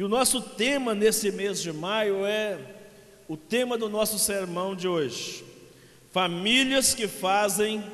E 0.00 0.02
o 0.02 0.08
nosso 0.08 0.40
tema 0.40 0.94
nesse 0.94 1.30
mês 1.30 1.60
de 1.60 1.70
maio 1.70 2.24
é 2.24 2.58
o 3.28 3.36
tema 3.36 3.76
do 3.76 3.86
nosso 3.86 4.18
sermão 4.18 4.74
de 4.74 4.88
hoje: 4.88 5.44
famílias 6.10 6.94
que 6.94 7.06
fazem 7.06 7.84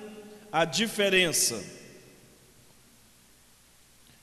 a 0.52 0.64
diferença. 0.64 1.60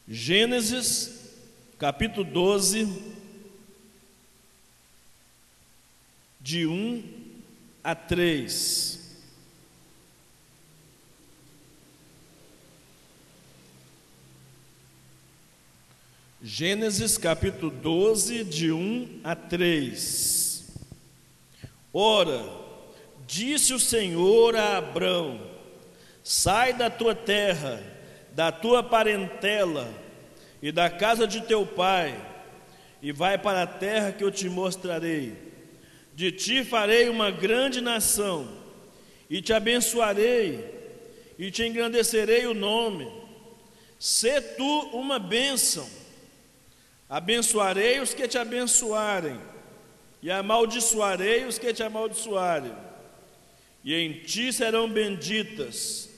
Gênesis, 0.07 1.33
capítulo 1.77 2.23
12, 2.23 2.87
de 6.39 6.65
1 6.65 7.03
a 7.83 7.93
3. 7.93 9.02
Gênesis 16.45 17.17
capítulo 17.17 17.71
12, 17.71 18.43
de 18.43 18.69
1 18.69 19.21
a 19.23 19.33
3. 19.33 20.73
Ora, 21.93 22.43
disse 23.25 23.73
o 23.73 23.79
Senhor 23.79 24.53
a 24.53 24.75
Abrão: 24.75 25.39
Sai 26.21 26.73
da 26.73 26.89
tua 26.89 27.15
terra, 27.15 27.81
da 28.33 28.51
tua 28.51 28.83
parentela 28.83 29.89
e 30.61 30.69
da 30.69 30.89
casa 30.89 31.25
de 31.25 31.39
teu 31.39 31.65
pai, 31.65 32.13
e 33.01 33.13
vai 33.13 33.37
para 33.37 33.63
a 33.63 33.67
terra 33.67 34.11
que 34.11 34.25
eu 34.25 34.29
te 34.29 34.49
mostrarei. 34.49 35.37
De 36.13 36.29
ti 36.29 36.65
farei 36.65 37.07
uma 37.07 37.31
grande 37.31 37.79
nação, 37.79 38.49
e 39.29 39.41
te 39.41 39.53
abençoarei, 39.53 40.59
e 41.39 41.49
te 41.49 41.63
engrandecerei 41.63 42.45
o 42.47 42.53
nome. 42.53 43.09
Sê 43.97 44.41
tu 44.41 44.89
uma 44.91 45.17
bênção 45.17 46.02
Abençoarei 47.13 47.99
os 47.99 48.11
que 48.11 48.27
te 48.27 48.39
abençoarem, 48.39 49.39
e 50.19 50.31
amaldiçoarei 50.31 51.45
os 51.45 51.59
que 51.59 51.71
te 51.71 51.83
amaldiçoarem. 51.83 52.73
E 53.83 53.93
em 53.93 54.13
ti 54.23 54.51
serão 54.51 54.89
benditas 54.89 56.09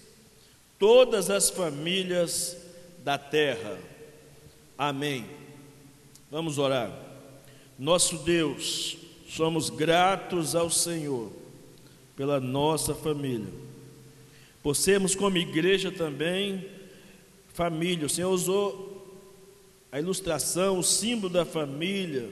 todas 0.79 1.29
as 1.29 1.49
famílias 1.49 2.55
da 3.03 3.17
terra. 3.17 3.77
Amém. 4.77 5.25
Vamos 6.31 6.57
orar. 6.57 6.89
Nosso 7.77 8.19
Deus, 8.19 8.95
somos 9.27 9.69
gratos 9.69 10.55
ao 10.55 10.69
Senhor 10.69 11.29
pela 12.15 12.39
nossa 12.39 12.95
família. 12.95 13.51
Por 14.63 14.77
como 15.13 15.37
igreja 15.37 15.91
também 15.91 16.65
família. 17.53 18.05
O 18.05 18.09
Senhor 18.09 18.31
usou 18.31 18.94
a 19.95 19.99
ilustração, 20.01 20.77
o 20.77 20.83
símbolo 20.83 21.31
da 21.31 21.45
família, 21.45 22.29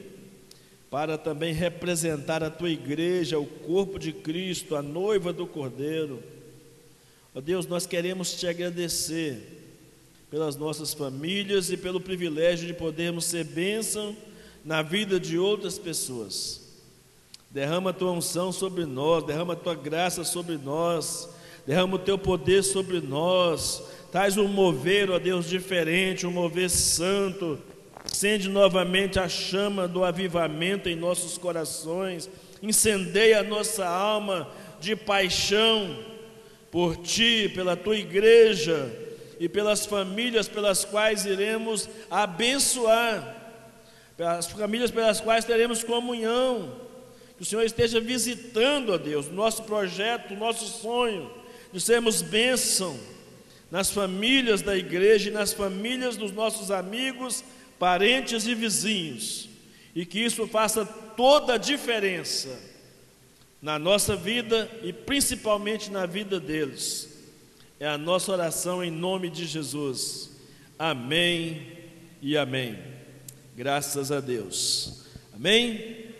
para 0.91 1.17
também 1.17 1.53
representar 1.53 2.43
a 2.43 2.49
tua 2.49 2.69
igreja, 2.69 3.39
o 3.39 3.45
corpo 3.45 3.97
de 3.97 4.11
Cristo, 4.11 4.75
a 4.75 4.81
noiva 4.81 5.31
do 5.31 5.47
Cordeiro. 5.47 6.21
Ó 7.33 7.39
Deus, 7.39 7.65
nós 7.65 7.85
queremos 7.85 8.33
te 8.33 8.47
agradecer 8.47 9.63
pelas 10.29 10.57
nossas 10.57 10.93
famílias 10.93 11.71
e 11.71 11.77
pelo 11.77 12.01
privilégio 12.01 12.67
de 12.67 12.73
podermos 12.73 13.23
ser 13.23 13.45
bênção 13.45 14.13
na 14.65 14.81
vida 14.81 15.17
de 15.17 15.37
outras 15.39 15.79
pessoas. 15.79 16.67
Derrama 17.49 17.91
a 17.91 17.93
tua 17.93 18.11
unção 18.11 18.51
sobre 18.51 18.85
nós, 18.85 19.23
derrama 19.23 19.53
a 19.53 19.55
tua 19.55 19.73
graça 19.73 20.25
sobre 20.25 20.57
nós, 20.57 21.29
derrama 21.65 21.95
o 21.95 21.99
teu 21.99 22.17
poder 22.17 22.61
sobre 22.61 22.99
nós, 22.99 23.81
Traz 24.13 24.37
um 24.37 24.47
mover, 24.47 25.09
ó 25.09 25.17
Deus, 25.17 25.49
diferente, 25.49 26.27
um 26.27 26.31
mover 26.31 26.69
santo. 26.69 27.59
Acende 28.05 28.47
novamente 28.47 29.19
a 29.19 29.27
chama 29.27 29.87
do 29.87 30.03
avivamento 30.03 30.87
em 30.87 30.95
nossos 30.95 31.35
corações. 31.35 32.29
Incendeia 32.61 33.39
a 33.39 33.43
nossa 33.43 33.87
alma 33.87 34.47
de 34.79 34.95
paixão 34.95 35.97
por 36.69 36.95
Ti, 36.97 37.51
pela 37.55 37.75
Tua 37.75 37.97
igreja 37.97 38.87
e 39.39 39.49
pelas 39.49 39.83
famílias 39.87 40.47
pelas 40.47 40.85
quais 40.85 41.25
iremos 41.25 41.89
abençoar, 42.11 43.35
pelas 44.15 44.45
famílias 44.45 44.91
pelas 44.91 45.21
quais 45.21 45.43
teremos 45.43 45.83
comunhão. 45.83 46.71
Que 47.35 47.41
o 47.41 47.45
Senhor 47.45 47.63
esteja 47.63 47.99
visitando, 47.99 48.91
ó 48.93 48.97
Deus, 48.99 49.31
nosso 49.31 49.63
projeto, 49.63 50.35
nosso 50.35 50.67
sonho 50.67 51.31
de 51.73 51.81
sermos 51.81 52.21
bênção 52.21 52.95
nas 53.73 53.89
famílias 53.89 54.61
da 54.61 54.77
igreja 54.77 55.31
e 55.31 55.33
nas 55.33 55.51
famílias 55.51 56.15
dos 56.15 56.31
nossos 56.31 56.69
amigos, 56.69 57.43
parentes 57.79 58.45
e 58.45 58.53
vizinhos, 58.53 59.49
e 59.95 60.05
que 60.05 60.19
isso 60.19 60.45
faça 60.45 60.85
toda 60.85 61.55
a 61.55 61.57
diferença 61.57 62.55
na 63.59 63.79
nossa 63.79 64.15
vida 64.15 64.69
e 64.83 64.93
principalmente 64.93 65.89
na 65.89 66.05
vida 66.05 66.39
deles. 66.39 67.17
É 67.79 67.87
a 67.87 67.97
nossa 67.97 68.31
oração 68.31 68.83
em 68.83 68.91
nome 68.91 69.27
de 69.27 69.43
Jesus. 69.47 70.29
Amém 70.77 71.75
e 72.21 72.37
amém. 72.37 72.77
Graças 73.57 74.11
a 74.11 74.19
Deus. 74.19 75.03
Amém? 75.33 76.11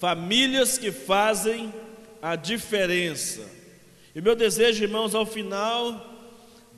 Famílias 0.00 0.76
que 0.76 0.90
fazem 0.90 1.72
a 2.20 2.34
diferença. 2.34 3.48
E 4.12 4.20
meu 4.20 4.34
desejo, 4.34 4.82
irmãos, 4.82 5.14
ao 5.14 5.24
final 5.24 6.15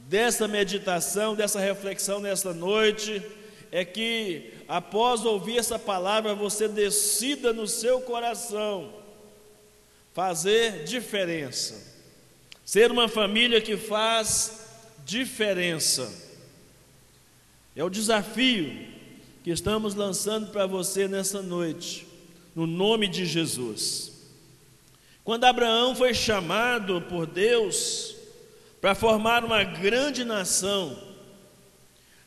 dessa 0.08 0.48
meditação, 0.48 1.34
dessa 1.34 1.60
reflexão 1.60 2.19
nesta 2.19 2.54
noite, 2.54 3.22
é 3.70 3.84
que 3.84 4.54
após 4.66 5.26
ouvir 5.26 5.58
essa 5.58 5.78
palavra, 5.78 6.34
você 6.34 6.66
decida 6.66 7.52
no 7.52 7.66
seu 7.66 8.00
coração 8.00 8.91
fazer 10.14 10.84
diferença, 10.84 11.74
ser 12.64 12.91
uma 12.91 13.06
família 13.06 13.60
que 13.60 13.76
faz 13.76 14.66
diferença. 15.04 16.10
É 17.76 17.84
o 17.84 17.90
desafio 17.90 18.88
que 19.44 19.50
estamos 19.50 19.94
lançando 19.94 20.50
para 20.50 20.66
você 20.66 21.06
nessa 21.06 21.42
noite, 21.42 22.06
no 22.56 22.66
nome 22.66 23.08
de 23.08 23.26
Jesus. 23.26 24.10
Quando 25.22 25.44
Abraão 25.44 25.94
foi 25.94 26.14
chamado 26.14 27.02
por 27.02 27.26
Deus, 27.26 28.17
para 28.80 28.94
formar 28.94 29.44
uma 29.44 29.64
grande 29.64 30.24
nação, 30.24 30.96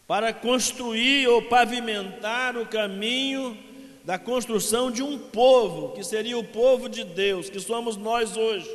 para 0.08 0.34
construir 0.34 1.28
ou 1.28 1.44
pavimentar 1.44 2.58
o 2.58 2.66
caminho 2.66 3.58
da 4.04 4.18
construção 4.20 4.92
de 4.92 5.02
um 5.02 5.18
povo, 5.18 5.94
que 5.94 6.04
seria 6.04 6.38
o 6.38 6.44
povo 6.44 6.90
de 6.90 7.04
Deus, 7.04 7.50
que 7.50 7.60
somos 7.60 7.96
nós 7.96 8.36
hoje. 8.36 8.70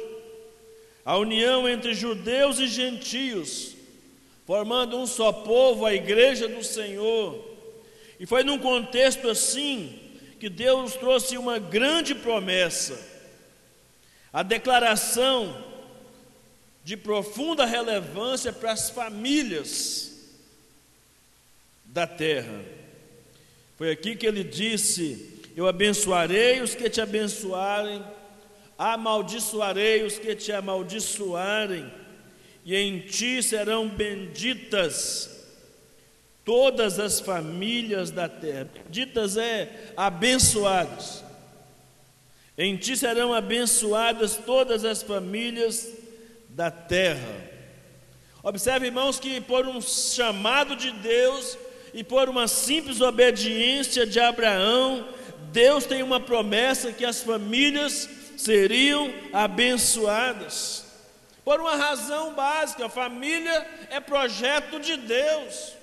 A 1.05 1.19
união 1.19 1.69
entre 1.69 1.95
judeus 1.95 2.59
e 2.59 2.67
gentios, 2.67 3.75
formando 4.47 4.97
um 4.97 5.07
só 5.07 5.31
povo, 5.31 5.85
a 5.85 5.95
igreja 5.95 6.49
do 6.49 6.65
Senhor. 6.65 7.45
E 8.19 8.25
foi 8.25 8.43
num 8.43 8.59
contexto 8.59 9.29
assim 9.29 9.99
que 10.41 10.49
Deus 10.49 10.95
trouxe 10.95 11.37
uma 11.37 11.59
grande 11.59 12.15
promessa, 12.15 12.99
a 14.33 14.43
declaração 14.43 15.76
de 16.87 16.97
profunda 16.97 17.67
relevância 17.67 18.53
para 18.53 18.71
as 18.71 18.91
famílias 18.91 20.21
da 21.85 22.07
terra. 22.07 22.63
Foi 23.77 23.91
aqui 23.91 24.15
que 24.15 24.25
ele 24.25 24.45
disse: 24.45 25.43
Eu 25.57 25.67
abençoarei 25.67 26.61
os 26.61 26.77
que 26.77 26.89
te 26.89 27.01
abençoarem, 27.01 28.05
amaldiçoarei 28.79 30.05
os 30.05 30.17
que 30.17 30.37
te 30.37 30.53
amaldiçoarem, 30.53 31.93
e 32.65 32.77
em 32.77 33.01
ti 33.01 33.43
serão 33.43 33.89
benditas 33.89 35.45
todas 36.45 37.01
as 37.01 37.19
famílias 37.19 38.13
da 38.13 38.29
terra. 38.29 38.71
Benditas 38.85 39.37
é 39.37 39.93
abençoadas. 39.97 41.25
Em 42.57 42.77
ti 42.77 42.97
serão 42.97 43.35
abençoadas 43.35 44.37
todas 44.37 44.85
as 44.85 45.03
famílias 45.03 45.96
da 46.57 46.71
terra. 46.71 47.51
Observe, 48.43 48.87
irmãos, 48.87 49.21
que 49.21 49.43
por 49.43 49.69
um 49.69 49.79
chamado 49.79 50.75
de 50.75 50.91
Deus 50.91 51.59
e 51.93 52.03
por 52.03 52.31
uma 52.31 52.49
simples 52.49 53.03
obediência 53.03 54.07
de 54.07 54.19
Abraão, 54.19 55.07
Deus 55.53 55.85
tem 55.85 56.03
uma 56.03 56.19
promessa 56.19 56.93
que 56.93 57.05
as 57.05 57.21
famílias 57.23 58.09
seriam 58.39 59.13
abençoadas. 59.35 60.87
Por 61.45 61.61
uma 61.61 61.77
razão 61.77 62.33
básica, 62.33 62.87
a 62.87 62.89
família 62.89 63.67
é 63.91 64.01
projeto 64.01 64.81
de 64.81 64.97
Deus. 64.97 65.75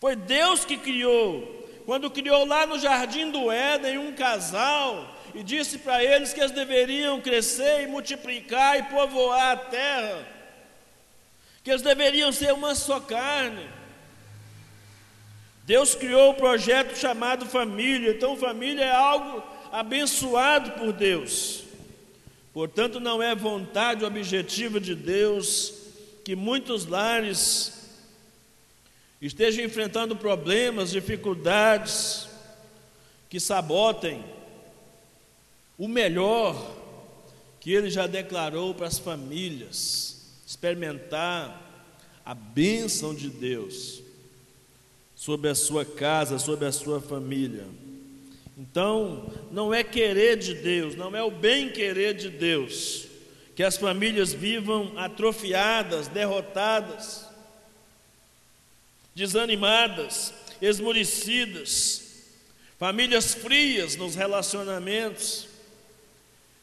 Foi 0.00 0.16
Deus 0.16 0.64
que 0.64 0.76
criou. 0.76 1.68
Quando 1.86 2.10
criou 2.10 2.44
lá 2.44 2.66
no 2.66 2.76
jardim 2.76 3.30
do 3.30 3.52
Éden 3.52 3.98
um 3.98 4.12
casal, 4.12 5.14
e 5.34 5.42
disse 5.42 5.78
para 5.78 6.02
eles 6.02 6.32
que 6.32 6.40
eles 6.40 6.52
deveriam 6.52 7.20
crescer 7.20 7.82
e 7.82 7.86
multiplicar 7.86 8.78
e 8.78 8.82
povoar 8.84 9.52
a 9.52 9.56
terra, 9.56 10.26
que 11.62 11.70
eles 11.70 11.82
deveriam 11.82 12.32
ser 12.32 12.52
uma 12.52 12.74
só 12.74 13.00
carne. 13.00 13.68
Deus 15.64 15.94
criou 15.94 16.28
o 16.28 16.30
um 16.32 16.34
projeto 16.34 16.96
chamado 16.96 17.46
família, 17.46 18.10
então 18.10 18.36
família 18.36 18.84
é 18.84 18.94
algo 18.94 19.42
abençoado 19.70 20.72
por 20.72 20.92
Deus. 20.92 21.64
Portanto, 22.52 22.98
não 22.98 23.22
é 23.22 23.34
vontade 23.34 24.04
objetiva 24.04 24.80
de 24.80 24.94
Deus 24.94 25.72
que 26.24 26.34
muitos 26.34 26.86
lares 26.86 27.80
estejam 29.20 29.64
enfrentando 29.64 30.16
problemas, 30.16 30.90
dificuldades 30.90 32.28
que 33.28 33.38
sabotem 33.38 34.24
o 35.80 35.88
melhor 35.88 36.76
que 37.58 37.72
ele 37.72 37.88
já 37.88 38.06
declarou 38.06 38.74
para 38.74 38.86
as 38.86 38.98
famílias, 38.98 40.26
experimentar 40.46 41.88
a 42.22 42.34
bênção 42.34 43.14
de 43.14 43.30
Deus 43.30 44.02
sobre 45.16 45.48
a 45.48 45.54
sua 45.54 45.86
casa, 45.86 46.38
sobre 46.38 46.66
a 46.66 46.72
sua 46.72 47.00
família. 47.00 47.64
Então, 48.58 49.32
não 49.50 49.72
é 49.72 49.82
querer 49.82 50.36
de 50.36 50.52
Deus, 50.52 50.96
não 50.96 51.16
é 51.16 51.22
o 51.22 51.30
bem 51.30 51.72
querer 51.72 52.12
de 52.12 52.28
Deus 52.28 53.06
que 53.56 53.62
as 53.62 53.78
famílias 53.78 54.34
vivam 54.34 54.92
atrofiadas, 54.98 56.08
derrotadas, 56.08 57.26
desanimadas, 59.14 60.34
esmurecidas, 60.60 62.02
famílias 62.78 63.32
frias 63.32 63.96
nos 63.96 64.14
relacionamentos. 64.14 65.49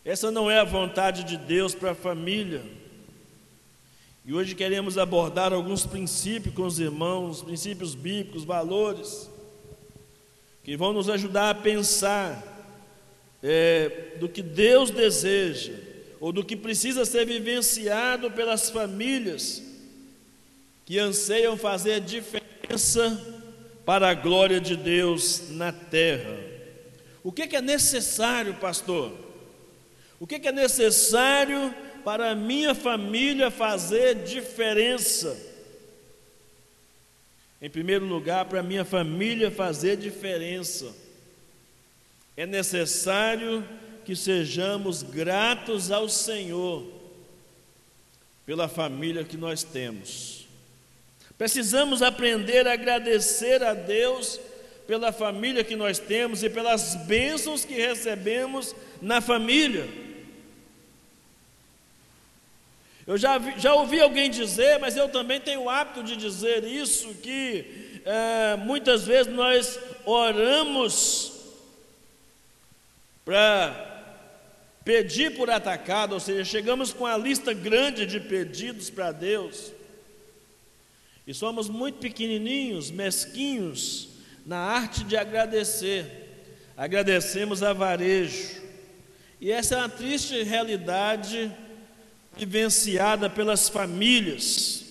Essa 0.08 0.32
não 0.32 0.50
é 0.50 0.58
a 0.58 0.64
vontade 0.64 1.26
de 1.26 1.36
Deus 1.36 1.76
para 1.76 1.92
a 1.92 1.94
família. 1.94 2.64
E 4.26 4.34
hoje 4.34 4.56
queremos 4.56 4.98
abordar 4.98 5.52
alguns 5.52 5.86
princípios 5.86 6.56
com 6.56 6.66
os 6.66 6.80
irmãos, 6.80 7.44
princípios 7.44 7.94
bíblicos, 7.94 8.46
valores, 8.46 9.30
que 10.64 10.78
vão 10.78 10.94
nos 10.94 11.10
ajudar 11.10 11.50
a 11.50 11.56
pensar 11.56 12.42
é, 13.44 14.16
do 14.18 14.30
que 14.30 14.42
Deus 14.42 14.92
deseja, 14.92 15.74
ou 16.22 16.32
do 16.32 16.42
que 16.42 16.56
precisa 16.56 17.04
ser 17.04 17.26
vivenciado 17.26 18.32
pelas 18.32 18.70
famílias 18.70 19.62
que 20.86 20.98
anseiam 20.98 21.58
fazer 21.58 22.00
diferença 22.00 23.44
para 23.86 24.12
a 24.12 24.14
glória 24.14 24.62
de 24.62 24.78
Deus 24.78 25.50
na 25.50 25.74
terra. 25.74 26.40
O 27.26 27.30
que 27.30 27.54
é 27.58 27.62
necessário, 27.62 28.54
pastor? 28.54 29.27
O 30.20 30.26
que 30.26 30.48
é 30.48 30.52
necessário 30.52 31.74
para 32.04 32.32
a 32.32 32.36
minha 32.36 32.74
família 32.74 33.52
fazer 33.52 34.16
diferença. 34.24 35.38
Em 37.62 37.70
primeiro 37.70 38.06
lugar, 38.06 38.46
para 38.46 38.62
a 38.62 38.64
minha 38.64 38.86
família 38.86 39.52
fazer 39.52 39.98
diferença, 39.98 40.96
é 42.38 42.46
necessário 42.46 43.68
que 44.06 44.16
sejamos 44.16 45.04
gratos 45.04 45.92
ao 45.92 46.08
Senhor 46.08 46.86
pela 48.46 48.70
família 48.70 49.26
que 49.26 49.36
nós 49.36 49.64
temos. 49.64 50.48
Precisamos 51.38 52.02
aprender 52.02 52.68
a 52.68 52.74
agradecer 52.74 53.62
a 53.62 53.74
Deus 53.74 54.40
pela 54.88 55.12
família 55.12 55.64
que 55.64 55.76
nós 55.76 56.00
temos 56.00 56.42
e 56.42 56.50
pelas 56.50 56.96
bênçãos 57.06 57.66
que 57.66 57.74
recebemos 57.74 58.74
na 59.02 59.20
família. 59.20 60.07
Eu 63.08 63.18
já, 63.18 63.38
vi, 63.38 63.58
já 63.58 63.74
ouvi 63.74 64.02
alguém 64.02 64.30
dizer, 64.30 64.80
mas 64.80 64.98
eu 64.98 65.08
também 65.08 65.40
tenho 65.40 65.62
o 65.62 65.70
hábito 65.70 66.04
de 66.04 66.18
dizer 66.18 66.66
isso, 66.66 67.14
que 67.16 68.02
é, 68.04 68.58
muitas 68.58 69.06
vezes 69.06 69.32
nós 69.34 69.80
oramos 70.06 71.32
para 73.24 73.86
pedir 74.84 75.38
por 75.38 75.50
atacado, 75.50 76.16
ou 76.16 76.20
seja, 76.20 76.44
chegamos 76.44 76.92
com 76.92 77.06
a 77.06 77.18
lista 77.18 77.54
grande 77.54 78.06
de 78.06 78.20
pedidos 78.20 78.90
para 78.90 79.14
Deus, 79.14 79.72
e 81.26 81.34
somos 81.34 81.70
muito 81.70 82.00
pequenininhos, 82.00 82.92
mesquinhos, 82.92 84.10
na 84.46 84.58
arte 84.58 85.06
de 85.06 85.16
agradecer, 85.16 86.44
agradecemos 86.76 87.64
a 87.64 87.72
varejo, 87.72 88.62
e 89.40 89.50
essa 89.50 89.76
é 89.76 89.78
uma 89.78 89.90
triste 89.90 90.44
realidade 90.44 91.50
vivenciada 92.38 93.30
pelas 93.30 93.68
famílias. 93.68 94.86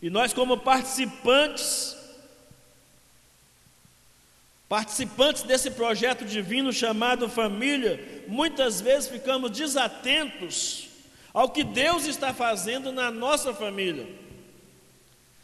E 0.00 0.08
nós, 0.08 0.32
como 0.32 0.56
participantes, 0.56 1.96
participantes 4.68 5.42
desse 5.42 5.70
projeto 5.72 6.24
divino 6.24 6.72
chamado 6.72 7.28
família, 7.28 8.24
muitas 8.26 8.80
vezes 8.80 9.10
ficamos 9.10 9.50
desatentos 9.50 10.88
ao 11.34 11.50
que 11.50 11.62
Deus 11.62 12.06
está 12.06 12.32
fazendo 12.32 12.90
na 12.90 13.10
nossa 13.10 13.52
família, 13.52 14.06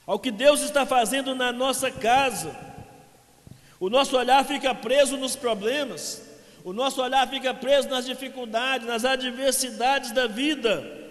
ao 0.06 0.18
que 0.18 0.30
Deus 0.30 0.62
está 0.62 0.86
fazendo 0.86 1.34
na 1.34 1.52
nossa 1.52 1.90
casa. 1.90 2.56
O 3.78 3.90
nosso 3.90 4.16
olhar 4.16 4.42
fica 4.46 4.74
preso 4.74 5.18
nos 5.18 5.36
problemas, 5.36 6.22
o 6.64 6.72
nosso 6.72 7.02
olhar 7.02 7.28
fica 7.28 7.52
preso 7.52 7.88
nas 7.88 8.06
dificuldades, 8.06 8.86
nas 8.86 9.04
adversidades 9.04 10.12
da 10.12 10.26
vida 10.26 11.05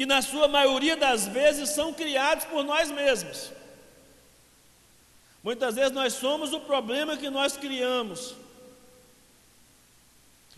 que 0.00 0.06
na 0.06 0.22
sua 0.22 0.48
maioria 0.48 0.96
das 0.96 1.26
vezes 1.26 1.68
são 1.68 1.92
criados 1.92 2.46
por 2.46 2.64
nós 2.64 2.90
mesmos. 2.90 3.52
Muitas 5.42 5.74
vezes 5.74 5.92
nós 5.92 6.14
somos 6.14 6.54
o 6.54 6.60
problema 6.60 7.18
que 7.18 7.28
nós 7.28 7.54
criamos. 7.58 8.34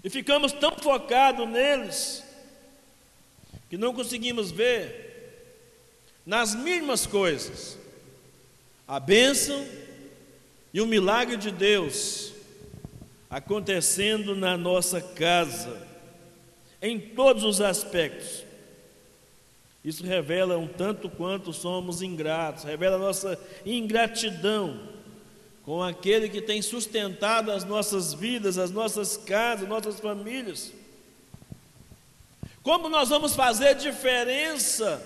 E 0.05 0.09
ficamos 0.09 0.53
tão 0.53 0.71
focados 0.79 1.49
neles 1.49 2.23
que 3.69 3.77
não 3.77 3.93
conseguimos 3.93 4.53
ver 4.53 5.50
nas 6.25 6.55
mínimas 6.55 7.05
coisas 7.05 7.77
a 8.87 9.00
bênção 9.00 9.67
e 10.73 10.81
o 10.81 10.87
milagre 10.87 11.37
de 11.37 11.50
Deus 11.50 12.33
acontecendo 13.29 14.37
na 14.37 14.56
nossa 14.56 15.00
casa, 15.00 15.85
em 16.81 17.00
todos 17.00 17.43
os 17.43 17.61
aspectos. 17.61 18.52
Isso 19.84 20.05
revela 20.05 20.56
um 20.56 20.69
tanto 20.69 21.08
quanto 21.11 21.52
somos 21.52 22.02
ingratos, 22.02 22.64
revela 22.64 22.96
a 22.96 23.00
nossa 23.00 23.38
ingratidão 23.67 24.79
com 25.64 25.82
aquele 25.82 26.29
que 26.29 26.40
tem 26.40 26.61
sustentado 26.62 27.50
as 27.50 27.64
nossas 27.64 28.12
vidas, 28.12 28.58
as 28.58 28.70
nossas 28.70 29.17
casas, 29.17 29.69
nossas 29.69 29.98
famílias. 29.98 30.72
Como 32.62 32.89
nós 32.89 33.08
vamos 33.08 33.34
fazer 33.34 33.74
diferença? 33.74 35.03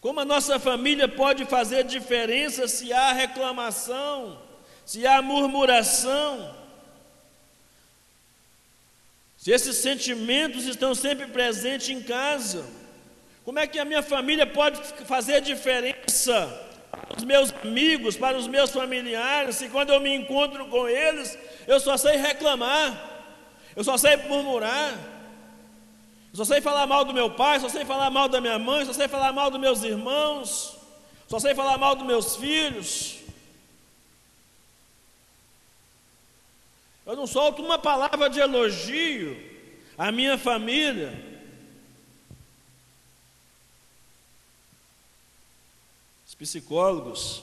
Como 0.00 0.20
a 0.20 0.24
nossa 0.24 0.58
família 0.58 1.08
pode 1.08 1.44
fazer 1.44 1.84
diferença 1.84 2.66
se 2.68 2.92
há 2.92 3.12
reclamação, 3.12 4.40
se 4.84 5.06
há 5.06 5.20
murmuração? 5.20 6.59
Se 9.40 9.50
esses 9.50 9.78
sentimentos 9.78 10.66
estão 10.66 10.94
sempre 10.94 11.26
presentes 11.26 11.88
em 11.88 12.02
casa, 12.02 12.62
como 13.42 13.58
é 13.58 13.66
que 13.66 13.78
a 13.78 13.86
minha 13.86 14.02
família 14.02 14.46
pode 14.46 14.78
fazer 15.06 15.40
diferença 15.40 16.46
para 16.90 17.16
os 17.16 17.24
meus 17.24 17.50
amigos, 17.64 18.18
para 18.18 18.36
os 18.36 18.46
meus 18.46 18.70
familiares, 18.70 19.56
se 19.56 19.70
quando 19.70 19.94
eu 19.94 19.98
me 19.98 20.14
encontro 20.14 20.66
com 20.66 20.86
eles, 20.86 21.38
eu 21.66 21.80
só 21.80 21.96
sei 21.96 22.18
reclamar, 22.18 23.32
eu 23.74 23.82
só 23.82 23.96
sei 23.96 24.14
murmurar, 24.16 24.92
eu 26.34 26.36
só 26.36 26.44
sei 26.44 26.60
falar 26.60 26.86
mal 26.86 27.06
do 27.06 27.14
meu 27.14 27.30
pai, 27.30 27.58
só 27.60 27.70
sei 27.70 27.86
falar 27.86 28.10
mal 28.10 28.28
da 28.28 28.42
minha 28.42 28.58
mãe, 28.58 28.84
só 28.84 28.92
sei 28.92 29.08
falar 29.08 29.32
mal 29.32 29.50
dos 29.50 29.58
meus 29.58 29.82
irmãos, 29.82 30.76
só 31.26 31.38
sei 31.38 31.54
falar 31.54 31.78
mal 31.78 31.96
dos 31.96 32.06
meus 32.06 32.36
filhos. 32.36 33.19
Eu 37.10 37.16
não 37.16 37.26
solto 37.26 37.60
uma 37.60 37.76
palavra 37.76 38.30
de 38.30 38.38
elogio 38.38 39.36
à 39.98 40.12
minha 40.12 40.38
família. 40.38 41.12
Os 46.24 46.36
psicólogos 46.36 47.42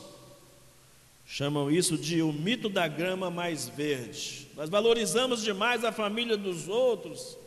chamam 1.26 1.70
isso 1.70 1.98
de 1.98 2.22
o 2.22 2.32
mito 2.32 2.70
da 2.70 2.88
grama 2.88 3.30
mais 3.30 3.68
verde. 3.68 4.48
Nós 4.56 4.70
valorizamos 4.70 5.44
demais 5.44 5.84
a 5.84 5.92
família 5.92 6.38
dos 6.38 6.70
outros. 6.70 7.38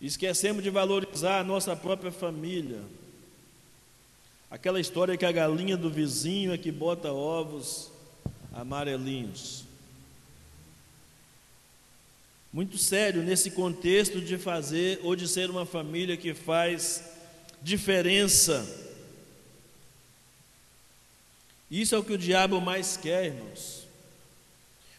Esquecemos 0.00 0.62
de 0.62 0.70
valorizar 0.70 1.40
a 1.40 1.44
nossa 1.44 1.74
própria 1.74 2.12
família. 2.12 2.80
Aquela 4.48 4.78
história 4.78 5.16
que 5.16 5.26
a 5.26 5.32
galinha 5.32 5.76
do 5.76 5.90
vizinho 5.90 6.52
é 6.52 6.56
que 6.56 6.70
bota 6.70 7.12
ovos 7.12 7.90
amarelinhos 8.52 9.66
muito 12.52 12.78
sério 12.78 13.22
nesse 13.22 13.50
contexto 13.50 14.20
de 14.20 14.38
fazer 14.38 15.00
ou 15.02 15.14
de 15.14 15.28
ser 15.28 15.50
uma 15.50 15.66
família 15.66 16.16
que 16.16 16.32
faz 16.32 17.02
diferença. 17.62 18.66
Isso 21.70 21.94
é 21.94 21.98
o 21.98 22.04
que 22.04 22.14
o 22.14 22.18
diabo 22.18 22.60
mais 22.60 22.96
quer, 22.96 23.26
irmãos. 23.26 23.86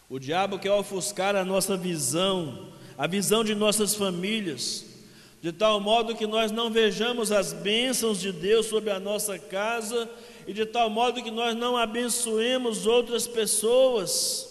O 0.07 0.19
diabo 0.19 0.59
quer 0.59 0.71
ofuscar 0.71 1.35
a 1.35 1.43
nossa 1.43 1.75
visão, 1.75 2.67
a 2.97 3.07
visão 3.07 3.43
de 3.43 3.55
nossas 3.55 3.95
famílias, 3.95 4.85
de 5.41 5.51
tal 5.51 5.79
modo 5.79 6.15
que 6.15 6.27
nós 6.27 6.51
não 6.51 6.69
vejamos 6.69 7.31
as 7.31 7.53
bênçãos 7.53 8.19
de 8.19 8.31
Deus 8.31 8.67
sobre 8.67 8.91
a 8.91 8.99
nossa 8.99 9.39
casa 9.39 10.09
e 10.45 10.53
de 10.53 10.65
tal 10.65 10.89
modo 10.89 11.23
que 11.23 11.31
nós 11.31 11.55
não 11.55 11.77
abençoemos 11.77 12.85
outras 12.85 13.27
pessoas. 13.27 14.48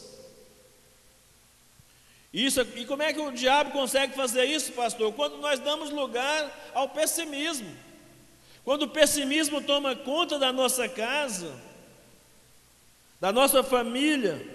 Isso, 2.33 2.61
e 2.77 2.85
como 2.85 3.03
é 3.03 3.13
que 3.13 3.21
o 3.21 3.33
diabo 3.33 3.71
consegue 3.71 4.15
fazer 4.15 4.45
isso, 4.45 4.73
pastor? 4.73 5.13
Quando 5.15 5.39
nós 5.39 5.59
damos 5.61 5.91
lugar 5.91 6.71
ao 6.75 6.89
pessimismo. 6.89 7.75
Quando 8.65 8.83
o 8.83 8.89
pessimismo 8.89 9.63
toma 9.63 9.97
conta 9.97 10.39
da 10.39 10.53
nossa 10.53 10.89
casa, 10.89 11.59
da 13.19 13.33
nossa 13.33 13.63
família, 13.63 14.47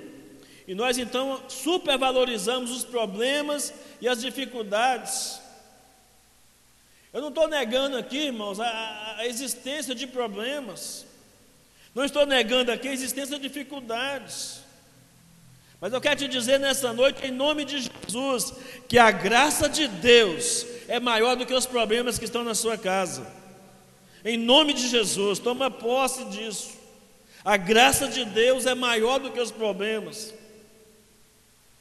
e 0.67 0.75
nós 0.75 0.97
então 0.97 1.43
supervalorizamos 1.49 2.71
os 2.71 2.83
problemas 2.85 3.73
e 3.99 4.07
as 4.07 4.21
dificuldades. 4.21 5.41
Eu 7.11 7.21
não 7.21 7.29
estou 7.29 7.47
negando 7.47 7.97
aqui, 7.97 8.27
irmãos, 8.27 8.59
a, 8.59 9.15
a 9.17 9.27
existência 9.27 9.93
de 9.93 10.07
problemas, 10.07 11.05
não 11.93 12.05
estou 12.05 12.25
negando 12.25 12.71
aqui 12.71 12.87
a 12.87 12.93
existência 12.93 13.37
de 13.37 13.47
dificuldades. 13.47 14.62
Mas 15.83 15.91
eu 15.91 15.99
quero 15.99 16.15
te 16.15 16.29
dizer 16.29 16.61
nessa 16.61 16.93
noite, 16.93 17.27
em 17.27 17.29
nome 17.29 17.65
de 17.65 17.89
Jesus, 18.07 18.53
que 18.87 18.97
a 18.97 19.11
graça 19.11 19.67
de 19.67 19.85
Deus 19.85 20.65
é 20.87 20.97
maior 20.97 21.35
do 21.35 21.45
que 21.45 21.53
os 21.53 21.65
problemas 21.65 22.17
que 22.17 22.23
estão 22.23 22.41
na 22.41 22.55
sua 22.55 22.77
casa. 22.77 23.27
Em 24.23 24.37
nome 24.37 24.71
de 24.71 24.87
Jesus, 24.87 25.39
toma 25.39 25.69
posse 25.69 26.23
disso. 26.29 26.69
A 27.43 27.57
graça 27.57 28.07
de 28.07 28.23
Deus 28.23 28.65
é 28.65 28.73
maior 28.73 29.19
do 29.19 29.29
que 29.29 29.41
os 29.41 29.51
problemas 29.51 30.33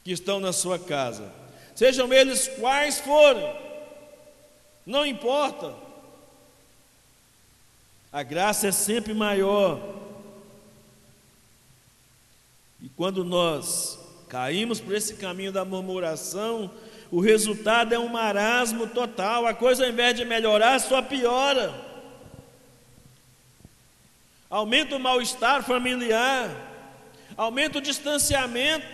que 0.03 0.11
estão 0.11 0.37
na 0.37 0.51
sua 0.51 0.77
casa, 0.77 1.31
sejam 1.73 2.11
eles 2.11 2.49
quais 2.59 2.99
forem, 2.99 3.55
não 4.85 5.05
importa. 5.05 5.73
A 8.11 8.21
graça 8.21 8.67
é 8.67 8.71
sempre 8.73 9.13
maior 9.13 10.02
e 12.83 12.89
quando 12.89 13.23
nós 13.23 13.97
caímos 14.27 14.81
por 14.81 14.93
esse 14.93 15.13
caminho 15.13 15.53
da 15.53 15.63
murmuração, 15.63 16.69
o 17.09 17.21
resultado 17.21 17.95
é 17.95 17.97
um 17.97 18.09
marasmo 18.09 18.87
total. 18.87 19.47
A 19.47 19.53
coisa, 19.53 19.85
ao 19.85 19.89
invés 19.89 20.17
de 20.17 20.25
melhorar, 20.25 20.77
só 20.79 21.01
piora. 21.01 21.73
Aumenta 24.49 24.97
o 24.97 24.99
mal-estar 24.99 25.63
familiar, 25.63 26.49
aumenta 27.37 27.77
o 27.77 27.81
distanciamento. 27.81 28.85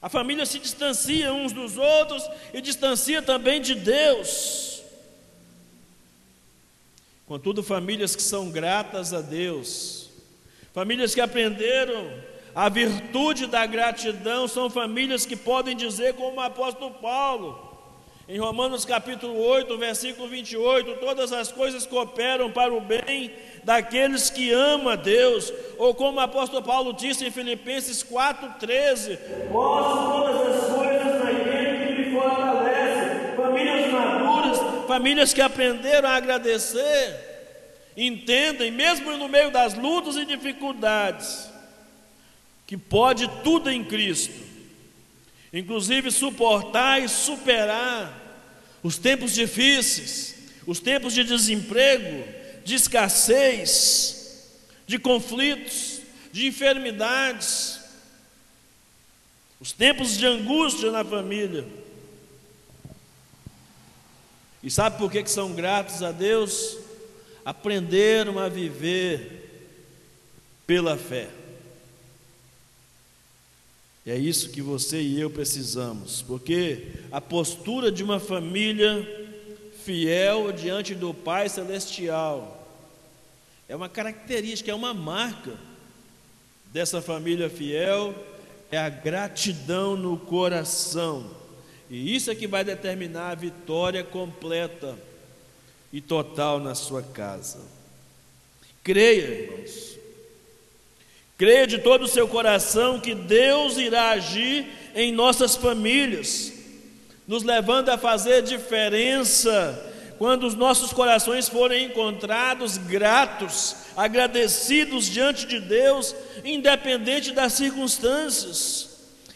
A 0.00 0.08
família 0.08 0.46
se 0.46 0.60
distancia 0.60 1.32
uns 1.32 1.52
dos 1.52 1.76
outros 1.76 2.22
e 2.54 2.60
distancia 2.60 3.20
também 3.20 3.60
de 3.60 3.74
Deus. 3.74 4.80
Contudo, 7.26 7.64
famílias 7.64 8.14
que 8.14 8.22
são 8.22 8.48
gratas 8.48 9.12
a 9.12 9.20
Deus, 9.20 10.08
famílias 10.72 11.12
que 11.12 11.20
aprenderam 11.20 12.30
a 12.54 12.68
virtude 12.68 13.46
da 13.46 13.64
gratidão 13.66 14.48
são 14.48 14.68
famílias 14.68 15.24
que 15.24 15.36
podem 15.36 15.76
dizer, 15.76 16.14
como 16.14 16.38
o 16.38 16.40
apóstolo 16.40 16.92
Paulo, 16.94 17.70
em 18.28 18.38
Romanos 18.38 18.84
capítulo 18.84 19.36
8, 19.40 19.76
versículo 19.76 20.28
28, 20.28 21.00
todas 21.00 21.32
as 21.32 21.50
coisas 21.50 21.84
cooperam 21.84 22.50
para 22.50 22.72
o 22.72 22.80
bem 22.80 23.32
daqueles 23.64 24.30
que 24.30 24.52
amam 24.52 24.90
a 24.90 24.94
Deus, 24.94 25.52
ou 25.76 25.92
como 25.94 26.18
o 26.18 26.20
apóstolo 26.20 26.62
Paulo 26.62 26.92
disse 26.92 27.26
em 27.26 27.30
Filipenses 27.32 28.04
4,13: 28.04 29.18
Posso 29.50 30.12
todas 30.12 30.56
as 30.56 30.76
coisas 30.76 31.24
naquele 31.24 31.86
que 31.86 32.02
me 32.02 32.12
fortalece. 32.12 33.36
Famílias 33.36 33.92
maduras, 33.92 34.58
famílias 34.86 35.34
que 35.34 35.40
aprenderam 35.40 36.08
a 36.08 36.14
agradecer, 36.14 37.90
entendem, 37.96 38.70
mesmo 38.70 39.10
no 39.16 39.28
meio 39.28 39.50
das 39.50 39.74
lutas 39.74 40.16
e 40.16 40.24
dificuldades, 40.24 41.49
que 42.70 42.76
pode 42.76 43.26
tudo 43.42 43.68
em 43.68 43.82
Cristo, 43.82 44.32
inclusive 45.52 46.08
suportar 46.08 47.02
e 47.02 47.08
superar 47.08 48.16
os 48.80 48.96
tempos 48.96 49.34
difíceis, 49.34 50.36
os 50.64 50.78
tempos 50.78 51.12
de 51.12 51.24
desemprego, 51.24 52.24
de 52.64 52.76
escassez, 52.76 54.52
de 54.86 55.00
conflitos, 55.00 56.00
de 56.30 56.46
enfermidades, 56.46 57.80
os 59.58 59.72
tempos 59.72 60.16
de 60.16 60.24
angústia 60.24 60.92
na 60.92 61.04
família. 61.04 61.66
E 64.62 64.70
sabe 64.70 64.96
por 64.96 65.10
que, 65.10 65.24
que 65.24 65.30
são 65.30 65.54
gratos 65.54 66.04
a 66.04 66.12
Deus? 66.12 66.78
Aprenderam 67.44 68.38
a 68.38 68.48
viver 68.48 69.74
pela 70.68 70.96
fé. 70.96 71.39
É 74.06 74.16
isso 74.16 74.48
que 74.48 74.62
você 74.62 75.00
e 75.00 75.20
eu 75.20 75.28
precisamos, 75.28 76.22
porque 76.22 76.88
a 77.12 77.20
postura 77.20 77.92
de 77.92 78.02
uma 78.02 78.18
família 78.18 79.06
fiel 79.84 80.50
diante 80.52 80.94
do 80.94 81.12
Pai 81.12 81.48
Celestial 81.48 82.56
é 83.68 83.76
uma 83.76 83.88
característica, 83.88 84.70
é 84.70 84.74
uma 84.74 84.94
marca 84.94 85.52
dessa 86.72 87.02
família 87.02 87.50
fiel, 87.50 88.14
é 88.70 88.78
a 88.78 88.88
gratidão 88.88 89.96
no 89.96 90.16
coração, 90.16 91.30
e 91.90 92.14
isso 92.16 92.30
é 92.30 92.34
que 92.34 92.46
vai 92.46 92.64
determinar 92.64 93.30
a 93.30 93.34
vitória 93.34 94.02
completa 94.02 94.98
e 95.92 96.00
total 96.00 96.58
na 96.58 96.74
sua 96.74 97.02
casa. 97.02 97.60
Creia, 98.82 99.22
irmãos, 99.22 99.98
Creia 101.40 101.66
de 101.66 101.78
todo 101.78 102.02
o 102.02 102.06
seu 102.06 102.28
coração 102.28 103.00
que 103.00 103.14
Deus 103.14 103.78
irá 103.78 104.10
agir 104.10 104.68
em 104.94 105.10
nossas 105.10 105.56
famílias, 105.56 106.52
nos 107.26 107.42
levando 107.42 107.88
a 107.88 107.96
fazer 107.96 108.42
diferença 108.42 109.90
quando 110.18 110.46
os 110.46 110.54
nossos 110.54 110.92
corações 110.92 111.48
forem 111.48 111.86
encontrados 111.86 112.76
gratos, 112.76 113.74
agradecidos 113.96 115.06
diante 115.06 115.46
de 115.46 115.58
Deus, 115.58 116.14
independente 116.44 117.32
das 117.32 117.54
circunstâncias. 117.54 118.90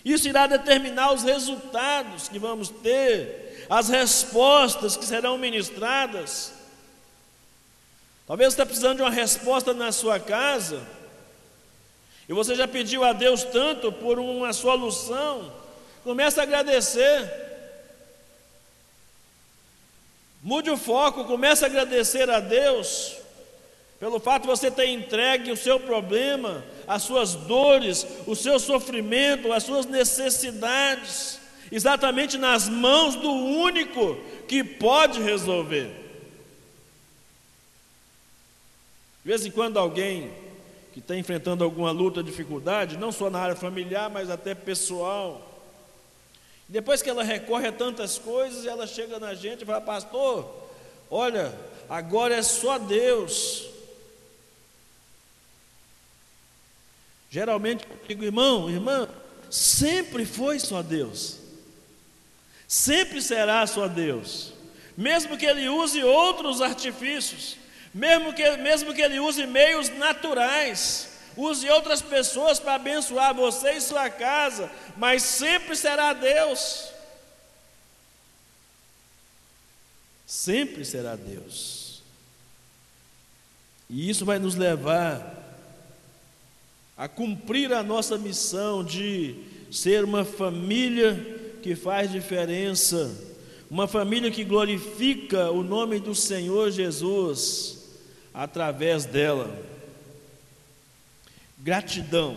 Isso 0.05 0.29
irá 0.29 0.47
determinar 0.47 1.11
os 1.11 1.23
resultados 1.23 2.29
que 2.29 2.39
vamos 2.39 2.69
ter, 2.69 3.67
as 3.71 3.89
respostas 3.89 4.95
que 4.95 5.07
serão 5.07 5.39
ministradas. 5.39 6.53
Talvez 8.27 8.53
você 8.53 8.61
está 8.61 8.67
precisando 8.67 8.97
de 8.97 9.03
uma 9.05 9.11
resposta 9.11 9.73
na 9.73 9.91
sua 9.91 10.21
casa. 10.21 10.83
E 12.29 12.33
você 12.33 12.55
já 12.55 12.67
pediu 12.67 13.05
a 13.05 13.13
Deus 13.13 13.45
tanto 13.45 13.93
por 13.93 14.19
uma 14.19 14.53
solução, 14.53 15.53
comece 16.03 16.41
a 16.41 16.43
agradecer. 16.43 17.43
Mude 20.43 20.71
o 20.71 20.77
foco, 20.77 21.25
comece 21.25 21.65
a 21.65 21.69
agradecer 21.69 22.29
a 22.31 22.41
Deus 22.41 23.17
pelo 23.99 24.21
fato 24.21 24.43
de 24.43 24.49
você 24.49 24.71
ter 24.71 24.89
entregue 24.89 25.51
o 25.51 25.57
seu 25.57 25.81
problema, 25.81 26.65
as 26.87 27.03
suas 27.03 27.35
dores, 27.35 28.07
o 28.27 28.35
seu 28.35 28.59
sofrimento, 28.59 29.53
as 29.53 29.63
suas 29.63 29.87
necessidades, 29.87 31.39
exatamente 31.73 32.37
nas 32.37 32.69
mãos 32.69 33.15
do 33.15 33.31
único 33.31 34.17
que 34.47 34.63
pode 34.63 35.23
resolver. 35.23 35.87
De 39.23 39.31
vez 39.31 39.47
em 39.47 39.51
quando 39.51 39.79
alguém 39.79 40.31
que 40.95 41.01
está 41.01 41.17
enfrentando 41.17 41.65
alguma 41.65 41.91
luta, 41.91 42.23
dificuldade, 42.23 42.97
não 42.97 43.11
só 43.11 43.29
na 43.29 43.41
área 43.41 43.57
familiar, 43.57 44.09
mas 44.09 44.31
até 44.31 44.55
pessoal. 44.55 45.61
Depois 46.69 47.03
que 47.03 47.11
ela 47.11 47.25
recorre 47.25 47.67
a 47.67 47.73
tantas 47.73 48.17
coisas, 48.17 48.65
ela 48.65 48.87
chega 48.87 49.19
na 49.19 49.35
gente 49.35 49.63
e 49.63 49.67
fala: 49.67 49.81
Pastor, 49.81 50.49
olha, 51.11 51.53
agora 51.89 52.37
é 52.37 52.43
só 52.43 52.79
Deus. 52.79 53.67
Geralmente 57.29 57.85
digo, 58.07 58.23
irmão, 58.23 58.71
irmã, 58.71 59.09
sempre 59.51 60.25
foi 60.25 60.61
só 60.61 60.81
Deus, 60.81 61.39
sempre 62.69 63.21
será 63.21 63.67
só 63.67 63.89
Deus, 63.89 64.53
mesmo 64.97 65.37
que 65.37 65.45
Ele 65.45 65.69
use 65.69 66.05
outros 66.05 66.63
artifícios, 66.63 67.57
mesmo 67.95 68.33
que, 68.33 68.57
mesmo 68.57 68.93
que 68.93 69.01
ele 69.01 69.21
use 69.21 69.47
meios 69.47 69.89
naturais, 69.89 71.11
use 71.37 71.71
outras 71.71 72.03
pessoas 72.03 72.59
para 72.59 72.75
abençoar 72.75 73.33
você 73.33 73.75
e 73.75 73.81
sua 73.81 74.11
casa, 74.11 74.69
mas 74.97 75.23
sempre 75.23 75.77
será 75.77 76.13
Deus. 76.13 76.89
Sempre 80.27 80.85
será 80.85 81.15
Deus. 81.15 82.03
E 83.89 84.11
isso 84.11 84.25
vai 84.25 84.41
nos 84.41 84.57
levar 84.57 85.43
a 86.97 87.07
cumprir 87.07 87.73
a 87.73 87.83
nossa 87.83 88.19
missão 88.19 88.83
de 88.83 89.37
ser 89.71 90.03
uma 90.03 90.25
família 90.25 91.15
que 91.63 91.77
faz 91.77 92.11
diferença, 92.11 93.15
uma 93.71 93.87
família 93.87 94.33
que 94.33 94.43
glorifica 94.43 95.51
o 95.53 95.63
nome 95.63 96.01
do 96.01 96.15
Senhor 96.15 96.73
Jesus 96.73 97.84
através 98.35 99.07
dela. 99.07 99.57
Gratidão. 101.59 102.37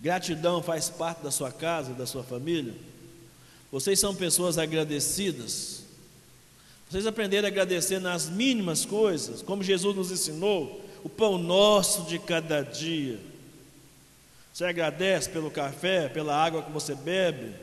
Gratidão 0.00 0.62
faz 0.62 0.90
parte 0.90 1.22
da 1.22 1.30
sua 1.30 1.52
casa, 1.52 1.94
da 1.94 2.06
sua 2.06 2.24
família. 2.24 2.74
Vocês 3.70 3.98
são 3.98 4.14
pessoas 4.14 4.58
agradecidas. 4.58 5.84
Vocês 6.90 7.06
aprenderam 7.06 7.46
a 7.46 7.50
agradecer 7.50 8.00
nas 8.00 8.28
mínimas 8.28 8.84
coisas, 8.84 9.42
como 9.42 9.62
Jesus 9.62 9.96
nos 9.96 10.10
ensinou, 10.10 10.84
o 11.02 11.08
pão 11.08 11.38
nosso 11.38 12.02
de 12.02 12.18
cada 12.18 12.62
dia. 12.62 13.18
Você 14.52 14.64
agradece 14.64 15.28
pelo 15.28 15.50
café, 15.50 16.08
pela 16.08 16.34
água 16.36 16.62
que 16.62 16.70
você 16.70 16.94
bebe. 16.94 17.54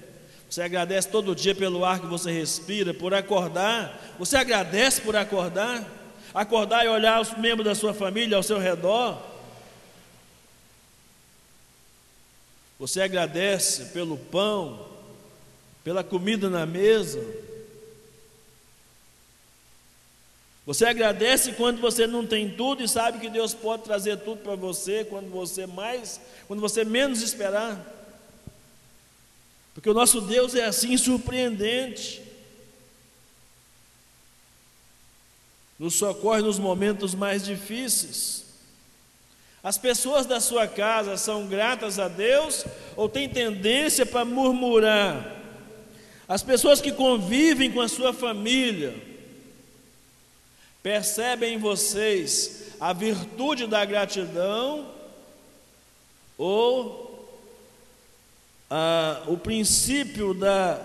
Você 0.49 0.61
agradece 0.61 1.07
todo 1.09 1.35
dia 1.35 1.55
pelo 1.55 1.83
ar 1.83 1.99
que 1.99 2.05
você 2.05 2.31
respira, 2.31 2.93
por 2.93 3.13
acordar. 3.13 4.15
Você 4.19 4.37
agradece 4.37 5.01
por 5.01 5.15
acordar? 5.15 6.02
Acordar 6.33 6.85
e 6.85 6.89
olhar 6.89 7.21
os 7.21 7.37
membros 7.37 7.65
da 7.65 7.75
sua 7.75 7.93
família 7.93 8.35
ao 8.35 8.43
seu 8.43 8.57
redor. 8.57 9.21
Você 12.79 13.01
agradece 13.01 13.85
pelo 13.93 14.17
pão, 14.17 14.87
pela 15.83 16.03
comida 16.03 16.49
na 16.49 16.65
mesa. 16.65 17.23
Você 20.65 20.85
agradece 20.85 21.51
quando 21.53 21.81
você 21.81 22.07
não 22.07 22.25
tem 22.25 22.49
tudo 22.49 22.81
e 22.81 22.87
sabe 22.87 23.19
que 23.19 23.29
Deus 23.29 23.53
pode 23.53 23.83
trazer 23.83 24.17
tudo 24.17 24.41
para 24.41 24.55
você 24.55 25.03
quando 25.03 25.29
você 25.29 25.67
mais, 25.67 26.19
quando 26.47 26.61
você 26.61 26.85
menos 26.85 27.21
esperar. 27.21 27.79
Porque 29.73 29.89
o 29.89 29.93
nosso 29.93 30.21
Deus 30.21 30.55
é 30.55 30.63
assim 30.65 30.95
surpreendente. 30.97 32.22
Nos 35.83 35.95
socorre 35.95 36.41
nos 36.41 36.57
momentos 36.57 37.13
mais 37.13 37.43
difíceis. 37.43 38.45
As 39.61 39.77
pessoas 39.77 40.25
da 40.25 40.39
sua 40.39 40.65
casa 40.65 41.17
são 41.17 41.45
gratas 41.45 41.99
a 41.99 42.07
Deus 42.07 42.63
ou 42.95 43.09
têm 43.09 43.27
tendência 43.27 44.05
para 44.05 44.23
murmurar? 44.23 45.35
As 46.25 46.41
pessoas 46.41 46.79
que 46.79 46.93
convivem 46.93 47.69
com 47.69 47.81
a 47.81 47.89
sua 47.89 48.13
família 48.13 48.95
percebem 50.81 51.55
em 51.55 51.57
vocês 51.57 52.75
a 52.79 52.93
virtude 52.93 53.67
da 53.67 53.83
gratidão 53.83 54.89
ou 56.37 57.27
ah, 58.69 59.21
o 59.27 59.35
princípio 59.35 60.33
da 60.33 60.79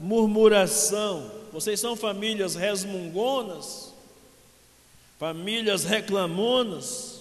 murmuração? 0.00 1.30
Vocês 1.52 1.78
são 1.78 1.94
famílias 1.94 2.54
resmungonas, 2.54 3.87
famílias 5.18 5.84
reclamonas, 5.84 7.20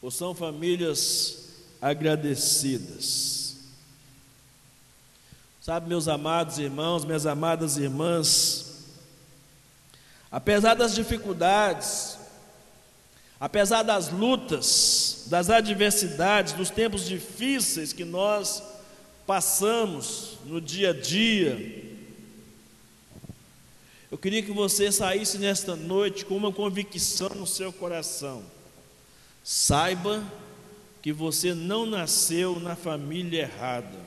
ou 0.00 0.10
são 0.10 0.34
famílias 0.34 1.48
agradecidas? 1.80 3.56
Sabe, 5.60 5.88
meus 5.88 6.08
amados 6.08 6.58
irmãos, 6.58 7.04
minhas 7.04 7.24
amadas 7.24 7.76
irmãs, 7.76 8.84
apesar 10.28 10.74
das 10.74 10.92
dificuldades, 10.92 12.18
apesar 13.38 13.84
das 13.84 14.08
lutas, 14.10 15.26
das 15.28 15.48
adversidades, 15.48 16.52
dos 16.52 16.68
tempos 16.68 17.06
difíceis 17.06 17.92
que 17.92 18.04
nós 18.04 18.60
passamos 19.24 20.38
no 20.44 20.60
dia 20.60 20.90
a 20.90 20.92
dia, 20.92 21.91
eu 24.12 24.18
queria 24.18 24.42
que 24.42 24.52
você 24.52 24.92
saísse 24.92 25.38
nesta 25.38 25.74
noite 25.74 26.26
com 26.26 26.36
uma 26.36 26.52
convicção 26.52 27.30
no 27.30 27.46
seu 27.46 27.72
coração. 27.72 28.44
Saiba 29.42 30.22
que 31.00 31.10
você 31.10 31.54
não 31.54 31.86
nasceu 31.86 32.60
na 32.60 32.76
família 32.76 33.44
errada. 33.44 33.98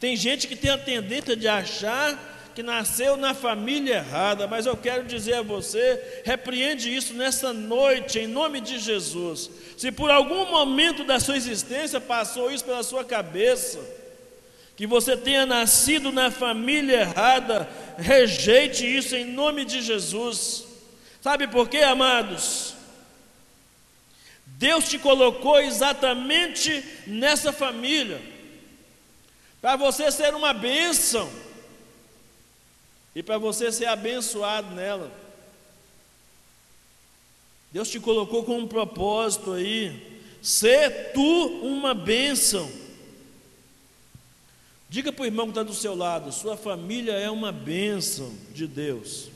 Tem 0.00 0.16
gente 0.16 0.48
que 0.48 0.56
tem 0.56 0.72
a 0.72 0.76
tendência 0.76 1.36
de 1.36 1.46
achar 1.46 2.50
que 2.56 2.62
nasceu 2.62 3.16
na 3.16 3.34
família 3.34 3.98
errada, 3.98 4.48
mas 4.48 4.66
eu 4.66 4.76
quero 4.76 5.04
dizer 5.04 5.34
a 5.34 5.42
você, 5.42 6.22
repreende 6.24 6.92
isso 6.92 7.14
nessa 7.14 7.52
noite, 7.52 8.18
em 8.18 8.26
nome 8.26 8.60
de 8.60 8.80
Jesus. 8.80 9.48
Se 9.78 9.92
por 9.92 10.10
algum 10.10 10.50
momento 10.50 11.04
da 11.04 11.20
sua 11.20 11.36
existência 11.36 12.00
passou 12.00 12.50
isso 12.50 12.64
pela 12.64 12.82
sua 12.82 13.04
cabeça, 13.04 13.78
que 14.76 14.86
você 14.86 15.16
tenha 15.16 15.46
nascido 15.46 16.12
na 16.12 16.30
família 16.30 17.00
errada, 17.00 17.68
rejeite 17.96 18.84
isso 18.84 19.16
em 19.16 19.24
nome 19.24 19.64
de 19.64 19.80
Jesus. 19.80 20.64
Sabe 21.22 21.48
por 21.48 21.68
quê, 21.68 21.78
amados? 21.78 22.74
Deus 24.44 24.88
te 24.88 24.98
colocou 24.98 25.58
exatamente 25.58 26.84
nessa 27.06 27.52
família 27.52 28.20
para 29.60 29.76
você 29.76 30.12
ser 30.12 30.34
uma 30.34 30.52
bênção 30.52 31.30
e 33.14 33.22
para 33.22 33.38
você 33.38 33.72
ser 33.72 33.86
abençoado 33.86 34.74
nela. 34.74 35.10
Deus 37.72 37.88
te 37.88 37.98
colocou 37.98 38.44
com 38.44 38.58
um 38.58 38.68
propósito 38.68 39.54
aí, 39.54 40.20
ser 40.40 41.12
tu 41.12 41.48
uma 41.62 41.94
bênção. 41.94 42.70
Diga 44.96 45.12
para 45.12 45.24
o 45.24 45.26
irmão 45.26 45.44
que 45.44 45.50
está 45.50 45.62
do 45.62 45.74
seu 45.74 45.94
lado: 45.94 46.32
sua 46.32 46.56
família 46.56 47.12
é 47.12 47.30
uma 47.30 47.52
bênção 47.52 48.34
de 48.54 48.66
Deus. 48.66 49.28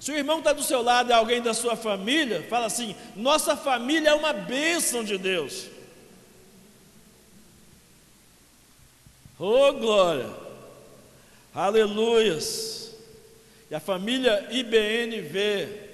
Se 0.00 0.10
o 0.10 0.16
irmão 0.16 0.38
está 0.38 0.54
do 0.54 0.62
seu 0.62 0.80
lado 0.80 1.12
é 1.12 1.14
alguém 1.14 1.42
da 1.42 1.52
sua 1.52 1.76
família, 1.76 2.46
fala 2.48 2.64
assim: 2.64 2.96
nossa 3.14 3.54
família 3.54 4.08
é 4.08 4.14
uma 4.14 4.32
bênção 4.32 5.04
de 5.04 5.18
Deus. 5.18 5.66
Oh, 9.38 9.70
glória! 9.74 10.30
Aleluias! 11.54 12.94
E 13.70 13.74
a 13.74 13.80
família 13.80 14.48
IBNV 14.50 15.90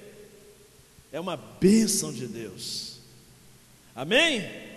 é 1.10 1.18
uma 1.18 1.36
bênção 1.36 2.12
de 2.12 2.28
Deus. 2.28 3.00
Amém? 3.96 4.67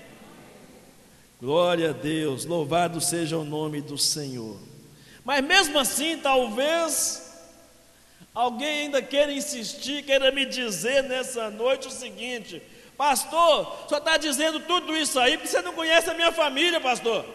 Glória 1.42 1.90
a 1.90 1.94
Deus, 1.94 2.46
louvado 2.46 3.02
seja 3.02 3.36
o 3.36 3.44
nome 3.44 3.82
do 3.82 3.98
Senhor. 3.98 4.60
Mas 5.26 5.44
mesmo 5.44 5.80
assim, 5.80 6.20
talvez 6.20 7.32
alguém 8.32 8.84
ainda 8.84 9.02
queira 9.02 9.34
insistir, 9.34 10.04
queira 10.04 10.32
me 10.32 10.46
dizer 10.46 11.02
nessa 11.02 11.50
noite 11.50 11.88
o 11.88 11.92
seguinte: 11.92 12.62
Pastor, 12.96 13.88
só 13.90 13.98
está 13.98 14.18
dizendo 14.18 14.60
tudo 14.60 14.96
isso 14.96 15.20
aí 15.20 15.36
porque 15.36 15.50
você 15.50 15.64
não 15.64 15.74
conhece 15.74 16.12
a 16.12 16.14
minha 16.14 16.32
família, 16.32 16.80
pastor. 16.80 17.26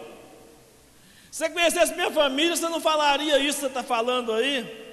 Se 1.29 1.39
você 1.39 1.49
conhecesse 1.49 1.93
minha 1.93 2.09
família, 2.09 2.55
você 2.55 2.69
não 2.69 2.79
falaria 2.79 3.37
isso 3.39 3.55
que 3.55 3.61
você 3.61 3.67
está 3.67 3.83
falando 3.83 4.31
aí? 4.31 4.87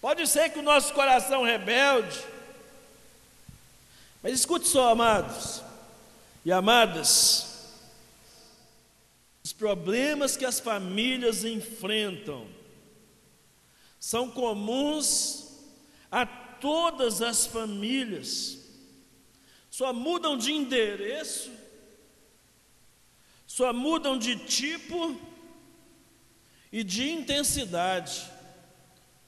Pode 0.00 0.28
ser 0.28 0.50
que 0.50 0.60
o 0.60 0.62
nosso 0.62 0.94
coração 0.94 1.42
rebelde, 1.42 2.16
mas 4.22 4.32
escute 4.32 4.68
só, 4.68 4.90
amados 4.90 5.62
e 6.44 6.52
amadas, 6.52 7.74
os 9.42 9.52
problemas 9.52 10.36
que 10.36 10.44
as 10.44 10.60
famílias 10.60 11.44
enfrentam 11.44 12.46
são 13.98 14.30
comuns 14.30 15.48
a 16.10 16.26
todas 16.26 17.22
as 17.22 17.46
famílias, 17.46 18.58
só 19.70 19.92
mudam 19.92 20.36
de 20.36 20.52
endereço 20.52 21.50
só 23.50 23.72
mudam 23.72 24.16
de 24.16 24.36
tipo 24.36 25.20
e 26.70 26.84
de 26.84 27.10
intensidade. 27.10 28.30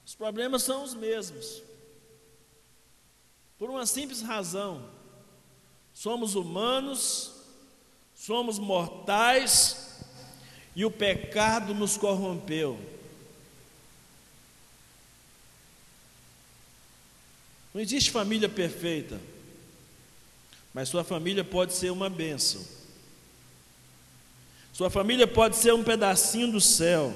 Os 0.05 0.15
problemas 0.15 0.63
são 0.63 0.81
os 0.81 0.93
mesmos. 0.93 1.61
Por 3.63 3.69
uma 3.69 3.85
simples 3.85 4.21
razão: 4.21 4.83
somos 5.93 6.35
humanos, 6.35 7.31
somos 8.13 8.59
mortais 8.59 10.03
e 10.75 10.83
o 10.83 10.91
pecado 10.91 11.73
nos 11.73 11.95
corrompeu. 11.95 12.77
Não 17.73 17.79
existe 17.79 18.11
família 18.11 18.49
perfeita, 18.49 19.17
mas 20.73 20.89
sua 20.89 21.05
família 21.05 21.45
pode 21.45 21.71
ser 21.71 21.89
uma 21.89 22.09
bênção. 22.09 22.61
Sua 24.73 24.89
família 24.89 25.25
pode 25.25 25.55
ser 25.55 25.73
um 25.73 25.85
pedacinho 25.85 26.51
do 26.51 26.59
céu. 26.59 27.13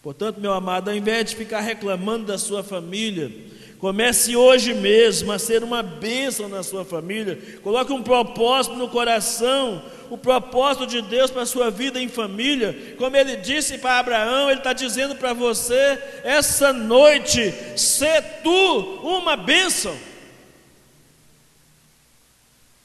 Portanto, 0.00 0.40
meu 0.40 0.52
amado, 0.52 0.90
ao 0.90 0.96
invés 0.96 1.28
de 1.28 1.34
ficar 1.34 1.58
reclamando 1.58 2.26
da 2.26 2.38
sua 2.38 2.62
família, 2.62 3.57
comece 3.78 4.36
hoje 4.36 4.74
mesmo 4.74 5.30
a 5.30 5.38
ser 5.38 5.62
uma 5.62 5.82
bênção 5.82 6.48
na 6.48 6.62
sua 6.62 6.84
família. 6.84 7.38
Coloque 7.62 7.92
um 7.92 8.02
propósito 8.02 8.76
no 8.76 8.88
coração, 8.88 9.82
o 10.10 10.18
propósito 10.18 10.86
de 10.86 11.00
Deus 11.00 11.30
para 11.30 11.42
a 11.42 11.46
sua 11.46 11.70
vida 11.70 12.00
em 12.00 12.08
família. 12.08 12.94
Como 12.98 13.16
ele 13.16 13.36
disse 13.36 13.78
para 13.78 13.98
Abraão, 13.98 14.50
ele 14.50 14.60
está 14.60 14.72
dizendo 14.72 15.14
para 15.14 15.32
você: 15.32 15.98
essa 16.24 16.72
noite, 16.72 17.52
ser 17.76 18.22
tu 18.42 18.80
uma 19.02 19.36
bênção. 19.36 19.96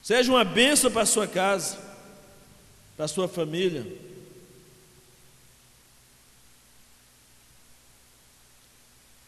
Seja 0.01 0.31
uma 0.31 0.43
bênção 0.43 0.91
para 0.91 1.03
a 1.03 1.07
sua 1.07 1.25
casa, 1.25 1.77
para 2.95 3.05
a 3.05 3.07
sua 3.07 3.27
família. 3.27 4.02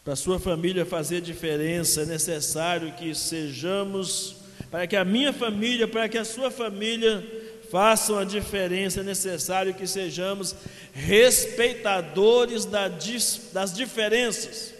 Para 0.06 0.12
a 0.12 0.16
sua 0.16 0.38
família 0.38 0.86
fazer 0.86 1.20
diferença, 1.20 2.02
é 2.02 2.06
necessário 2.06 2.92
que 2.92 3.12
sejamos, 3.12 4.36
para 4.70 4.86
que 4.86 4.94
a 4.94 5.04
minha 5.04 5.32
família, 5.32 5.88
para 5.88 6.08
que 6.08 6.16
a 6.16 6.24
sua 6.24 6.48
família 6.48 7.26
façam 7.72 8.16
a 8.16 8.22
diferença, 8.22 9.00
é 9.00 9.02
necessário 9.02 9.74
que 9.74 9.84
sejamos 9.84 10.54
respeitadores 10.92 12.64
das 12.64 13.74
diferenças. 13.74 14.72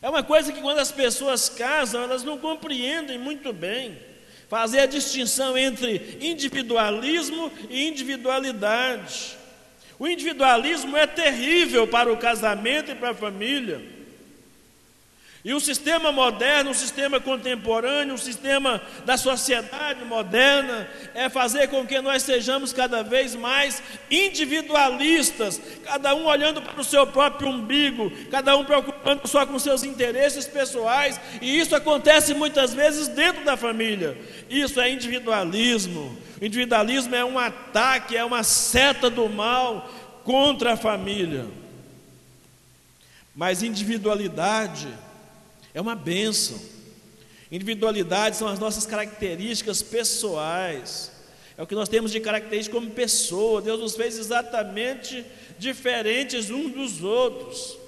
É 0.00 0.08
uma 0.08 0.22
coisa 0.22 0.52
que 0.52 0.60
quando 0.60 0.78
as 0.78 0.92
pessoas 0.92 1.48
casam, 1.48 2.04
elas 2.04 2.22
não 2.22 2.38
compreendem 2.38 3.18
muito 3.18 3.52
bem. 3.52 3.98
Fazer 4.48 4.78
a 4.82 4.86
distinção 4.86 5.58
entre 5.58 6.16
individualismo 6.20 7.50
e 7.68 7.88
individualidade. 7.88 9.36
O 9.98 10.06
individualismo 10.06 10.96
é 10.96 11.06
terrível 11.06 11.86
para 11.86 12.12
o 12.12 12.16
casamento 12.16 12.92
e 12.92 12.94
para 12.94 13.10
a 13.10 13.14
família. 13.14 13.97
E 15.44 15.54
o 15.54 15.60
sistema 15.60 16.10
moderno, 16.10 16.72
o 16.72 16.74
sistema 16.74 17.20
contemporâneo, 17.20 18.16
o 18.16 18.18
sistema 18.18 18.82
da 19.04 19.16
sociedade 19.16 20.04
moderna 20.04 20.88
é 21.14 21.28
fazer 21.28 21.68
com 21.68 21.86
que 21.86 22.00
nós 22.00 22.24
sejamos 22.24 22.72
cada 22.72 23.04
vez 23.04 23.36
mais 23.36 23.80
individualistas, 24.10 25.60
cada 25.84 26.12
um 26.12 26.26
olhando 26.26 26.60
para 26.60 26.80
o 26.80 26.84
seu 26.84 27.06
próprio 27.06 27.50
umbigo, 27.50 28.10
cada 28.32 28.56
um 28.56 28.64
preocupando 28.64 29.28
só 29.28 29.46
com 29.46 29.56
seus 29.60 29.84
interesses 29.84 30.44
pessoais, 30.48 31.20
e 31.40 31.56
isso 31.56 31.74
acontece 31.76 32.34
muitas 32.34 32.74
vezes 32.74 33.06
dentro 33.06 33.44
da 33.44 33.56
família. 33.56 34.18
Isso 34.50 34.80
é 34.80 34.90
individualismo. 34.90 36.18
O 36.40 36.44
individualismo 36.44 37.14
é 37.14 37.24
um 37.24 37.38
ataque, 37.38 38.16
é 38.16 38.24
uma 38.24 38.42
seta 38.42 39.08
do 39.08 39.28
mal 39.28 39.88
contra 40.24 40.72
a 40.72 40.76
família. 40.76 41.46
Mas 43.36 43.62
individualidade 43.62 44.88
é 45.78 45.80
uma 45.80 45.94
bênção. 45.94 46.60
Individualidade 47.52 48.36
são 48.36 48.48
as 48.48 48.58
nossas 48.58 48.84
características 48.84 49.80
pessoais. 49.80 51.12
É 51.56 51.62
o 51.62 51.68
que 51.68 51.74
nós 51.76 51.88
temos 51.88 52.10
de 52.10 52.18
característica 52.18 52.74
como 52.74 52.90
pessoa. 52.90 53.62
Deus 53.62 53.78
nos 53.78 53.94
fez 53.94 54.18
exatamente 54.18 55.24
diferentes 55.56 56.50
uns 56.50 56.72
dos 56.72 57.04
outros. 57.04 57.78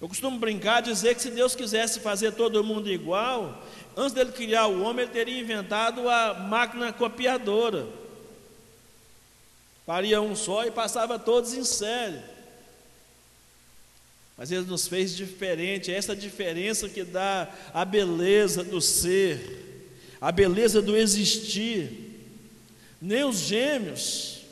Eu 0.00 0.08
costumo 0.08 0.38
brincar, 0.38 0.80
dizer 0.80 1.14
que 1.14 1.20
se 1.20 1.30
Deus 1.30 1.54
quisesse 1.54 2.00
fazer 2.00 2.32
todo 2.32 2.64
mundo 2.64 2.90
igual, 2.90 3.62
antes 3.94 4.14
dele 4.14 4.32
criar 4.32 4.66
o 4.66 4.80
homem, 4.80 5.04
ele 5.04 5.12
teria 5.12 5.38
inventado 5.38 6.08
a 6.08 6.32
máquina 6.32 6.90
copiadora. 6.90 7.86
Faria 9.84 10.22
um 10.22 10.34
só 10.34 10.64
e 10.64 10.70
passava 10.70 11.18
todos 11.18 11.52
em 11.52 11.64
série. 11.64 12.35
Mas 14.36 14.52
Ele 14.52 14.66
nos 14.66 14.86
fez 14.86 15.16
diferente, 15.16 15.90
é 15.90 15.94
essa 15.94 16.14
diferença 16.14 16.88
que 16.88 17.02
dá 17.02 17.52
a 17.72 17.84
beleza 17.84 18.62
do 18.62 18.80
ser, 18.80 19.86
a 20.20 20.30
beleza 20.30 20.82
do 20.82 20.96
existir. 20.96 21.90
Nem 23.00 23.24
os 23.24 23.38
gêmeos, 23.38 24.42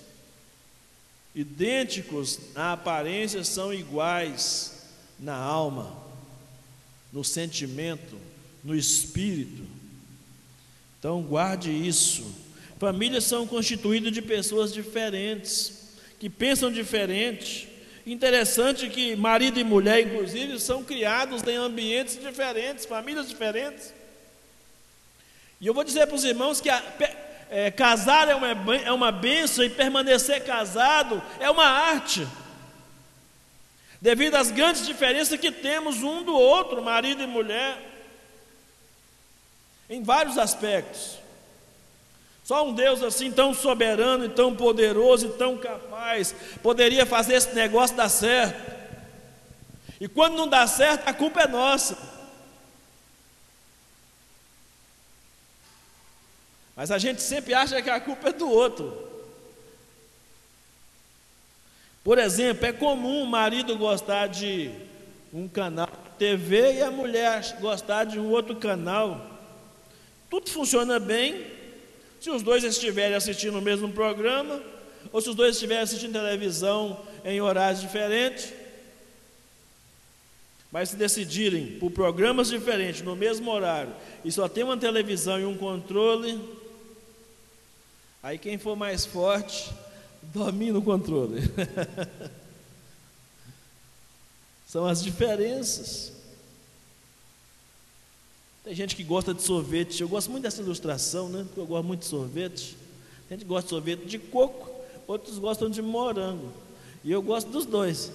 idênticos 1.34 2.38
na 2.54 2.72
aparência, 2.72 3.44
são 3.44 3.74
iguais 3.74 4.86
na 5.18 5.34
alma, 5.34 5.94
no 7.12 7.22
sentimento, 7.22 8.16
no 8.62 8.74
espírito. 8.74 9.64
Então, 10.98 11.22
guarde 11.22 11.70
isso. 11.70 12.24
Famílias 12.78 13.24
são 13.24 13.46
constituídas 13.46 14.12
de 14.12 14.22
pessoas 14.22 14.72
diferentes, 14.72 15.90
que 16.18 16.30
pensam 16.30 16.72
diferente 16.72 17.68
Interessante 18.06 18.88
que 18.90 19.16
marido 19.16 19.58
e 19.58 19.64
mulher, 19.64 20.00
inclusive, 20.00 20.60
são 20.60 20.84
criados 20.84 21.42
em 21.44 21.56
ambientes 21.56 22.20
diferentes, 22.20 22.84
famílias 22.84 23.28
diferentes. 23.28 23.94
E 25.58 25.66
eu 25.66 25.72
vou 25.72 25.82
dizer 25.82 26.06
para 26.06 26.16
os 26.16 26.24
irmãos 26.24 26.60
que 26.60 26.68
a, 26.68 26.82
é, 27.50 27.70
casar 27.70 28.28
é 28.28 28.34
uma, 28.34 28.76
é 28.76 28.92
uma 28.92 29.10
benção 29.10 29.64
e 29.64 29.70
permanecer 29.70 30.44
casado 30.44 31.22
é 31.40 31.48
uma 31.48 31.64
arte. 31.64 32.26
Devido 34.00 34.34
às 34.34 34.50
grandes 34.50 34.84
diferenças 34.84 35.40
que 35.40 35.50
temos 35.50 36.02
um 36.02 36.22
do 36.22 36.34
outro, 36.34 36.82
marido 36.82 37.22
e 37.22 37.26
mulher, 37.26 37.78
em 39.88 40.02
vários 40.02 40.36
aspectos. 40.36 41.23
Só 42.44 42.68
um 42.68 42.74
Deus 42.74 43.02
assim 43.02 43.32
tão 43.32 43.54
soberano 43.54 44.26
e 44.26 44.28
tão 44.28 44.54
poderoso 44.54 45.26
e 45.26 45.32
tão 45.32 45.56
capaz 45.56 46.34
poderia 46.62 47.06
fazer 47.06 47.34
esse 47.34 47.54
negócio 47.54 47.96
dar 47.96 48.10
certo. 48.10 48.74
E 49.98 50.06
quando 50.06 50.36
não 50.36 50.46
dá 50.46 50.66
certo, 50.66 51.08
a 51.08 51.14
culpa 51.14 51.40
é 51.40 51.48
nossa. 51.48 51.96
Mas 56.76 56.90
a 56.90 56.98
gente 56.98 57.22
sempre 57.22 57.54
acha 57.54 57.80
que 57.80 57.88
a 57.88 58.00
culpa 58.00 58.28
é 58.28 58.32
do 58.32 58.50
outro. 58.50 58.92
Por 62.02 62.18
exemplo, 62.18 62.66
é 62.66 62.72
comum 62.72 63.22
o 63.22 63.26
marido 63.26 63.78
gostar 63.78 64.26
de 64.26 64.70
um 65.32 65.48
canal 65.48 65.86
de 65.86 66.18
TV 66.18 66.74
e 66.74 66.82
a 66.82 66.90
mulher 66.90 67.56
gostar 67.60 68.04
de 68.04 68.20
um 68.20 68.28
outro 68.28 68.56
canal. 68.56 69.24
Tudo 70.28 70.50
funciona 70.50 71.00
bem, 71.00 71.63
se 72.24 72.30
os 72.30 72.42
dois 72.42 72.64
estiverem 72.64 73.14
assistindo 73.14 73.58
o 73.58 73.60
mesmo 73.60 73.92
programa, 73.92 74.58
ou 75.12 75.20
se 75.20 75.28
os 75.28 75.36
dois 75.36 75.56
estiverem 75.56 75.82
assistindo 75.82 76.14
televisão 76.14 76.98
em 77.22 77.38
horários 77.38 77.82
diferentes, 77.82 78.50
mas 80.72 80.88
se 80.88 80.96
decidirem 80.96 81.78
por 81.78 81.90
programas 81.90 82.48
diferentes 82.48 83.02
no 83.02 83.14
mesmo 83.14 83.50
horário 83.50 83.94
e 84.24 84.32
só 84.32 84.48
tem 84.48 84.64
uma 84.64 84.78
televisão 84.78 85.38
e 85.38 85.44
um 85.44 85.54
controle, 85.54 86.40
aí 88.22 88.38
quem 88.38 88.56
for 88.56 88.74
mais 88.74 89.04
forte 89.04 89.70
domina 90.32 90.78
o 90.78 90.82
controle. 90.82 91.42
São 94.66 94.86
as 94.86 95.02
diferenças. 95.02 96.13
Tem 98.64 98.74
gente 98.74 98.96
que 98.96 99.04
gosta 99.04 99.34
de 99.34 99.42
sorvete. 99.42 100.00
Eu 100.00 100.08
gosto 100.08 100.30
muito 100.30 100.44
dessa 100.44 100.62
ilustração, 100.62 101.28
né? 101.28 101.44
Porque 101.44 101.60
eu 101.60 101.66
gosto 101.66 101.86
muito 101.86 102.00
de 102.00 102.06
sorvete. 102.06 102.74
Tem 103.28 103.36
gente 103.36 103.42
que 103.42 103.48
gosta 103.48 103.64
de 103.64 103.70
sorvete 103.70 104.06
de 104.06 104.18
coco, 104.18 104.70
outros 105.06 105.38
gostam 105.38 105.68
de 105.68 105.82
morango. 105.82 106.50
E 107.04 107.12
eu 107.12 107.20
gosto 107.20 107.50
dos 107.50 107.66
dois. 107.66 108.10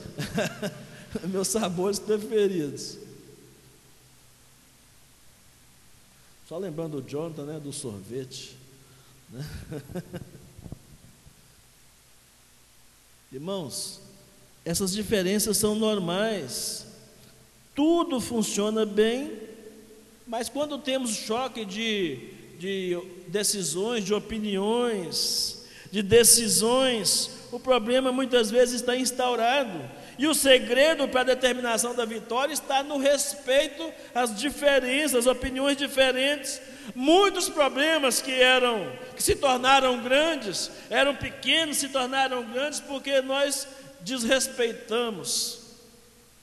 Meus 1.30 1.50
sabores 1.50 2.00
preferidos. 2.00 2.98
Só 6.48 6.58
lembrando 6.58 6.98
o 6.98 7.02
Jonathan, 7.08 7.46
né, 7.46 7.60
do 7.60 7.72
sorvete. 7.72 8.58
Né? 9.30 9.46
Irmãos, 13.32 14.02
essas 14.66 14.92
diferenças 14.92 15.58
são 15.58 15.76
normais. 15.76 16.88
Tudo 17.76 18.20
funciona 18.20 18.84
bem 18.84 19.49
mas 20.30 20.48
quando 20.48 20.78
temos 20.78 21.16
choque 21.16 21.66
de, 21.66 22.20
de 22.60 22.96
decisões, 23.28 24.06
de 24.06 24.14
opiniões, 24.14 25.66
de 25.92 26.04
decisões, 26.04 27.32
o 27.52 27.60
problema 27.60 28.12
muitas 28.12 28.52
vezes 28.52 28.76
está 28.76 28.96
instaurado. 28.96 29.90
E 30.20 30.28
o 30.28 30.36
segredo 30.36 31.08
para 31.08 31.22
a 31.22 31.24
determinação 31.36 31.96
da 31.96 32.06
vitória 32.06 32.54
está 32.54 32.84
no 32.84 33.00
respeito 33.00 33.92
às 34.14 34.40
diferenças, 34.40 35.26
às 35.26 35.26
opiniões 35.26 35.76
diferentes. 35.76 36.62
Muitos 36.94 37.50
problemas 37.50 38.22
que 38.22 38.32
eram, 38.32 38.92
que 39.16 39.24
se 39.24 39.36
tornaram 39.36 40.00
grandes, 40.00 40.70
eram 40.92 41.16
pequenos, 41.16 41.78
se 41.78 41.90
tornaram 41.90 42.44
grandes 42.52 42.80
porque 42.80 43.20
nós 43.24 43.68
desrespeitamos 44.02 45.62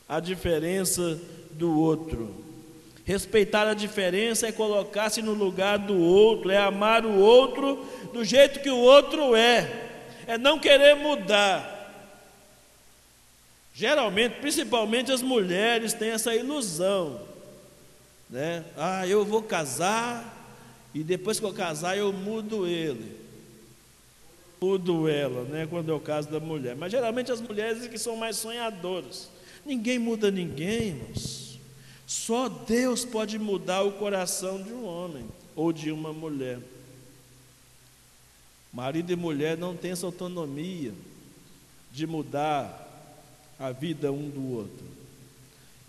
a 0.08 0.18
diferença 0.18 1.20
do 1.52 1.78
outro. 1.78 2.45
Respeitar 3.06 3.68
a 3.68 3.72
diferença 3.72 4.48
é 4.48 4.52
colocar-se 4.52 5.22
no 5.22 5.32
lugar 5.32 5.78
do 5.78 5.96
outro, 5.96 6.50
é 6.50 6.58
amar 6.58 7.06
o 7.06 7.16
outro 7.16 7.86
do 8.12 8.24
jeito 8.24 8.58
que 8.58 8.68
o 8.68 8.76
outro 8.76 9.36
é. 9.36 9.90
é 10.26 10.36
não 10.36 10.58
querer 10.58 10.96
mudar. 10.96 11.72
Geralmente, 13.72 14.40
principalmente 14.40 15.12
as 15.12 15.22
mulheres 15.22 15.92
têm 15.92 16.10
essa 16.10 16.34
ilusão, 16.34 17.20
né? 18.28 18.64
Ah, 18.76 19.06
eu 19.06 19.24
vou 19.24 19.40
casar 19.40 20.34
e 20.92 21.04
depois 21.04 21.38
que 21.38 21.46
eu 21.46 21.52
casar 21.52 21.96
eu 21.96 22.12
mudo 22.12 22.66
ele, 22.66 23.14
mudo 24.60 25.08
ela, 25.08 25.44
né? 25.44 25.64
Quando 25.70 25.92
é 25.92 25.94
o 25.94 26.00
caso 26.00 26.28
da 26.28 26.40
mulher. 26.40 26.74
Mas 26.74 26.90
geralmente 26.90 27.30
as 27.30 27.40
mulheres 27.40 27.86
que 27.86 27.98
são 27.98 28.16
mais 28.16 28.36
sonhadoras. 28.36 29.28
Ninguém 29.64 29.96
muda 29.96 30.28
ninguém, 30.28 30.88
irmãos. 30.88 31.45
Só 32.06 32.48
Deus 32.48 33.04
pode 33.04 33.38
mudar 33.38 33.82
o 33.82 33.92
coração 33.92 34.62
de 34.62 34.72
um 34.72 34.84
homem 34.86 35.26
ou 35.56 35.72
de 35.72 35.90
uma 35.90 36.12
mulher. 36.12 36.60
Marido 38.72 39.12
e 39.12 39.16
mulher 39.16 39.56
não 39.56 39.76
têm 39.76 39.90
essa 39.90 40.06
autonomia 40.06 40.92
de 41.92 42.06
mudar 42.06 42.84
a 43.58 43.72
vida 43.72 44.12
um 44.12 44.28
do 44.28 44.52
outro. 44.52 44.86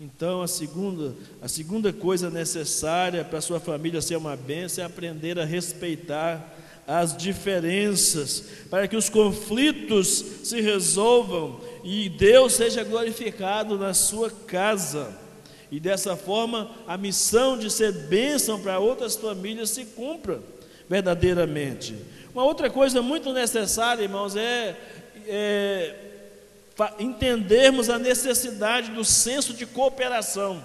Então, 0.00 0.42
a 0.42 0.48
segunda, 0.48 1.14
a 1.42 1.48
segunda 1.48 1.92
coisa 1.92 2.30
necessária 2.30 3.24
para 3.24 3.40
sua 3.40 3.60
família 3.60 4.00
ser 4.00 4.16
uma 4.16 4.36
bênção 4.36 4.82
é 4.82 4.86
aprender 4.86 5.38
a 5.38 5.44
respeitar 5.44 6.56
as 6.86 7.14
diferenças, 7.14 8.44
para 8.70 8.88
que 8.88 8.96
os 8.96 9.10
conflitos 9.10 10.24
se 10.42 10.60
resolvam 10.62 11.60
e 11.84 12.08
Deus 12.08 12.54
seja 12.54 12.82
glorificado 12.82 13.76
na 13.76 13.92
sua 13.92 14.30
casa. 14.30 15.14
E 15.70 15.78
dessa 15.78 16.16
forma, 16.16 16.70
a 16.86 16.96
missão 16.96 17.58
de 17.58 17.70
ser 17.70 17.92
bênção 17.92 18.60
para 18.60 18.78
outras 18.78 19.16
famílias 19.16 19.70
se 19.70 19.84
cumpra 19.84 20.40
verdadeiramente. 20.88 21.96
Uma 22.32 22.44
outra 22.44 22.70
coisa 22.70 23.02
muito 23.02 23.32
necessária, 23.32 24.02
irmãos, 24.02 24.34
é, 24.34 24.76
é 25.26 25.94
entendermos 26.98 27.90
a 27.90 27.98
necessidade 27.98 28.92
do 28.92 29.04
senso 29.04 29.52
de 29.52 29.66
cooperação. 29.66 30.64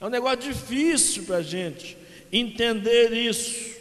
É 0.00 0.06
um 0.06 0.10
negócio 0.10 0.38
difícil 0.38 1.24
para 1.24 1.36
a 1.36 1.42
gente 1.42 1.96
entender 2.32 3.12
isso, 3.12 3.76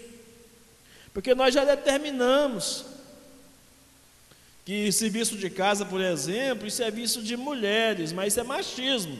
porque 1.13 1.33
nós 1.33 1.53
já 1.53 1.63
determinamos 1.63 2.85
que 4.65 4.91
serviço 4.91 5.37
de 5.37 5.49
casa, 5.49 5.85
por 5.85 6.01
exemplo, 6.01 6.67
isso 6.67 6.83
é 6.83 6.91
visto 6.91 7.23
de 7.23 7.35
mulheres, 7.37 8.11
mas 8.11 8.33
isso 8.33 8.39
é 8.39 8.43
machismo. 8.43 9.17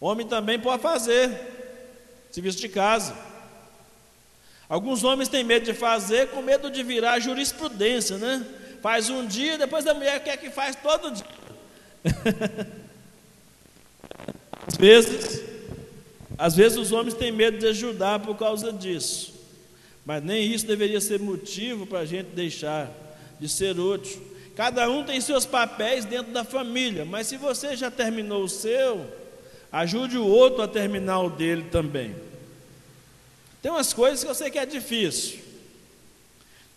Homem 0.00 0.26
também 0.26 0.58
pode 0.58 0.82
fazer 0.82 1.30
serviço 2.30 2.58
de 2.58 2.68
casa. 2.68 3.14
Alguns 4.68 5.02
homens 5.02 5.28
têm 5.28 5.42
medo 5.42 5.64
de 5.64 5.72
fazer 5.72 6.28
com 6.28 6.42
medo 6.42 6.70
de 6.70 6.82
virar 6.82 7.18
jurisprudência, 7.18 8.18
né? 8.18 8.46
Faz 8.82 9.08
um 9.08 9.26
dia, 9.26 9.58
depois 9.58 9.86
a 9.86 9.94
mulher 9.94 10.22
quer 10.22 10.36
que 10.36 10.50
faz 10.50 10.76
todo 10.76 11.10
dia. 11.10 11.26
às 14.66 14.76
vezes, 14.76 15.42
às 16.36 16.54
vezes 16.54 16.78
os 16.78 16.92
homens 16.92 17.14
têm 17.14 17.32
medo 17.32 17.58
de 17.58 17.66
ajudar 17.66 18.20
por 18.20 18.36
causa 18.36 18.72
disso. 18.72 19.34
Mas 20.04 20.22
nem 20.22 20.52
isso 20.52 20.66
deveria 20.66 21.00
ser 21.00 21.18
motivo 21.18 21.86
para 21.86 22.00
a 22.00 22.04
gente 22.04 22.28
deixar 22.28 22.90
de 23.40 23.48
ser 23.48 23.78
útil. 23.78 24.22
Cada 24.54 24.88
um 24.90 25.04
tem 25.04 25.20
seus 25.20 25.46
papéis 25.46 26.04
dentro 26.04 26.32
da 26.32 26.44
família, 26.44 27.04
mas 27.04 27.26
se 27.26 27.36
você 27.36 27.76
já 27.76 27.90
terminou 27.90 28.42
o 28.42 28.48
seu, 28.48 29.06
ajude 29.72 30.16
o 30.16 30.26
outro 30.26 30.62
a 30.62 30.68
terminar 30.68 31.20
o 31.20 31.30
dele 31.30 31.64
também. 31.70 32.14
Tem 33.60 33.70
umas 33.70 33.92
coisas 33.92 34.22
que 34.22 34.30
eu 34.30 34.34
sei 34.34 34.50
que 34.50 34.58
é 34.58 34.66
difícil. 34.66 35.38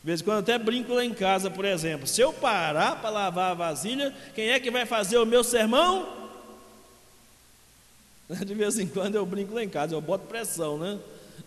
De 0.02 0.08
vez 0.08 0.22
em 0.22 0.24
quando 0.24 0.40
até 0.40 0.58
brinco 0.58 0.94
lá 0.94 1.06
em 1.06 1.14
casa, 1.14 1.50
por 1.50 1.64
exemplo. 1.64 2.08
Se 2.08 2.22
eu 2.22 2.34
parar 2.34 3.00
para 3.02 3.10
lavar 3.12 3.52
a 3.52 3.56
vasilha, 3.56 4.14
quem 4.34 4.50
é 4.50 4.60
que 4.60 4.72
vai 4.72 4.86
fazer 4.86 5.18
o 5.18 5.26
meu 5.26 5.44
sermão? 5.44 6.30
De 8.46 8.54
vez 8.56 8.80
em 8.80 8.88
quando 8.88 9.16
eu 9.16 9.26
brinco 9.26 9.54
lá 9.54 9.64
em 9.64 9.70
casa, 9.70 9.94
eu 9.94 10.02
boto 10.02 10.26
pressão, 10.26 10.78
né? 10.78 11.00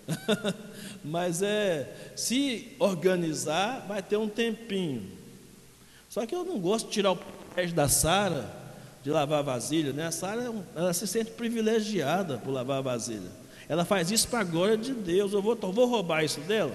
Mas 1.05 1.43
é, 1.43 1.93
se 2.15 2.77
organizar, 2.79 3.85
vai 3.89 4.03
ter 4.03 4.17
um 4.17 4.29
tempinho. 4.29 5.11
Só 6.09 6.25
que 6.25 6.35
eu 6.35 6.45
não 6.45 6.61
gosto 6.61 6.87
de 6.87 6.93
tirar 6.93 7.13
o 7.13 7.17
pé 7.17 7.67
da 7.67 7.89
Sara 7.89 8.64
de 9.05 9.11
lavar 9.11 9.41
a 9.41 9.43
vasilha, 9.43 9.93
né? 9.93 10.07
A 10.07 10.11
Sara 10.11 10.51
ela 10.75 10.95
se 10.95 11.07
sente 11.07 11.31
privilegiada 11.33 12.39
por 12.39 12.51
lavar 12.51 12.79
a 12.79 12.81
vasilha. 12.81 13.31
Ela 13.69 13.85
faz 13.85 14.11
isso 14.11 14.27
para 14.29 14.41
a 14.41 14.45
glória 14.45 14.79
de 14.79 14.95
Deus. 14.95 15.35
Eu 15.35 15.43
vou, 15.43 15.55
vou 15.55 15.87
roubar 15.87 16.25
isso 16.25 16.41
dela? 16.41 16.75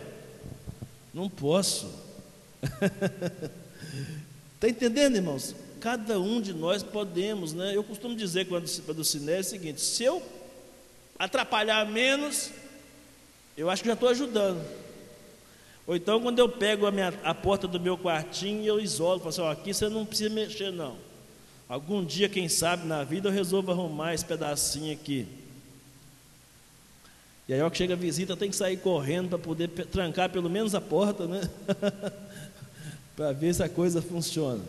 Não 1.12 1.28
posso. 1.28 1.92
Está 4.54 4.70
entendendo, 4.70 5.16
irmãos? 5.16 5.56
Cada 5.80 6.20
um 6.20 6.40
de 6.40 6.54
nós 6.54 6.84
podemos, 6.84 7.52
né? 7.52 7.76
Eu 7.76 7.84
costumo 7.84 8.16
dizer 8.16 8.46
quando 8.46 8.62
participa 8.62 8.94
do 8.94 9.04
cinema 9.04 9.38
é 9.38 9.42
o 9.42 9.44
seguinte: 9.44 9.82
se 9.82 10.04
eu 10.04 10.22
atrapalhar 11.18 11.84
menos, 11.88 12.52
eu 13.58 13.72
acho 13.72 13.82
que 13.82 13.90
já 13.90 13.94
estou 13.96 14.10
ajudando. 14.10 14.64
Ou 15.88 15.96
então, 15.96 16.22
quando 16.22 16.38
eu 16.38 16.48
pego 16.48 16.86
a, 16.86 16.92
minha, 16.92 17.12
a 17.24 17.34
porta 17.34 17.68
do 17.68 17.80
meu 17.80 17.98
quartinho 17.98 18.64
eu 18.64 18.80
isolo, 18.80 19.18
falo 19.18 19.30
assim: 19.30 19.42
ó, 19.42 19.52
aqui 19.52 19.74
você 19.74 19.90
não 19.90 20.06
precisa 20.06 20.30
mexer, 20.30 20.72
não. 20.72 21.09
Algum 21.70 22.04
dia, 22.04 22.28
quem 22.28 22.50
sabe, 22.50 22.88
na 22.88 23.04
vida 23.04 23.30
eu 23.30 23.34
resolvo 23.34 23.72
arrumar 23.72 24.16
esse 24.16 24.26
pedacinho 24.26 24.92
aqui. 24.92 25.28
E 27.48 27.54
aí, 27.54 27.62
ó, 27.62 27.70
que 27.70 27.78
chega 27.78 27.94
a 27.94 27.98
visita, 27.98 28.36
tem 28.36 28.50
que 28.50 28.56
sair 28.56 28.78
correndo 28.78 29.30
para 29.30 29.38
poder 29.38 29.68
trancar 29.68 30.32
pelo 30.32 30.50
menos 30.50 30.74
a 30.74 30.82
porta, 30.82 31.28
né? 31.28 31.42
para 33.16 33.32
ver 33.34 33.54
se 33.54 33.62
a 33.62 33.70
coisa 33.70 34.02
funciona. 34.02 34.64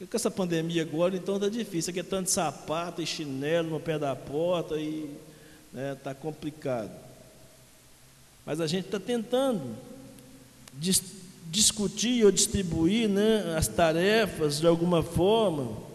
E 0.00 0.06
com 0.06 0.16
essa 0.16 0.30
pandemia 0.30 0.82
agora, 0.82 1.16
então 1.16 1.36
está 1.36 1.48
difícil. 1.48 1.90
Aqui 1.90 2.00
é 2.00 2.02
tanto 2.02 2.28
sapato 2.28 3.00
e 3.00 3.06
chinelo 3.06 3.70
no 3.70 3.80
pé 3.80 4.00
da 4.00 4.16
porta 4.16 4.76
e 4.76 5.08
está 5.72 6.10
né, 6.10 6.16
complicado. 6.20 6.90
Mas 8.44 8.60
a 8.60 8.66
gente 8.66 8.86
está 8.86 8.98
tentando 8.98 9.76
discutir 11.50 12.24
ou 12.24 12.30
distribuir 12.30 13.08
né, 13.08 13.54
as 13.56 13.68
tarefas 13.68 14.60
de 14.60 14.66
alguma 14.66 15.02
forma 15.02 15.86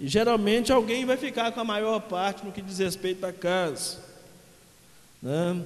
e 0.00 0.08
geralmente 0.08 0.72
alguém 0.72 1.04
vai 1.04 1.18
ficar 1.18 1.52
com 1.52 1.60
a 1.60 1.64
maior 1.64 2.00
parte 2.00 2.42
no 2.44 2.50
que 2.50 2.62
diz 2.62 2.78
respeito 2.78 3.26
à 3.26 3.32
casa. 3.34 3.98
Né? 5.20 5.62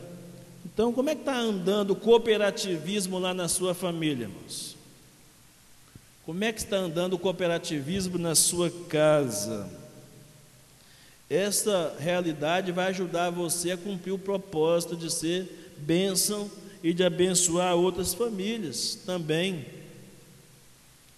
Então, 0.66 0.92
como 0.92 1.08
é 1.08 1.14
que 1.14 1.20
está 1.20 1.36
andando 1.36 1.92
o 1.92 1.96
cooperativismo 1.96 3.16
lá 3.20 3.32
na 3.32 3.46
sua 3.46 3.74
família, 3.74 4.24
irmãos? 4.24 4.76
Como 6.26 6.42
é 6.42 6.52
que 6.52 6.58
está 6.58 6.78
andando 6.78 7.12
o 7.12 7.18
cooperativismo 7.18 8.18
na 8.18 8.34
sua 8.34 8.72
casa? 8.88 9.70
Essa 11.30 11.94
realidade 12.00 12.72
vai 12.72 12.88
ajudar 12.88 13.30
você 13.30 13.70
a 13.70 13.76
cumprir 13.76 14.10
o 14.12 14.18
propósito 14.18 14.96
de 14.96 15.12
ser 15.12 15.74
bênção 15.78 16.50
e 16.84 16.94
de 16.94 17.02
abençoar 17.02 17.74
outras 17.74 18.14
famílias 18.14 18.94
também 18.94 19.66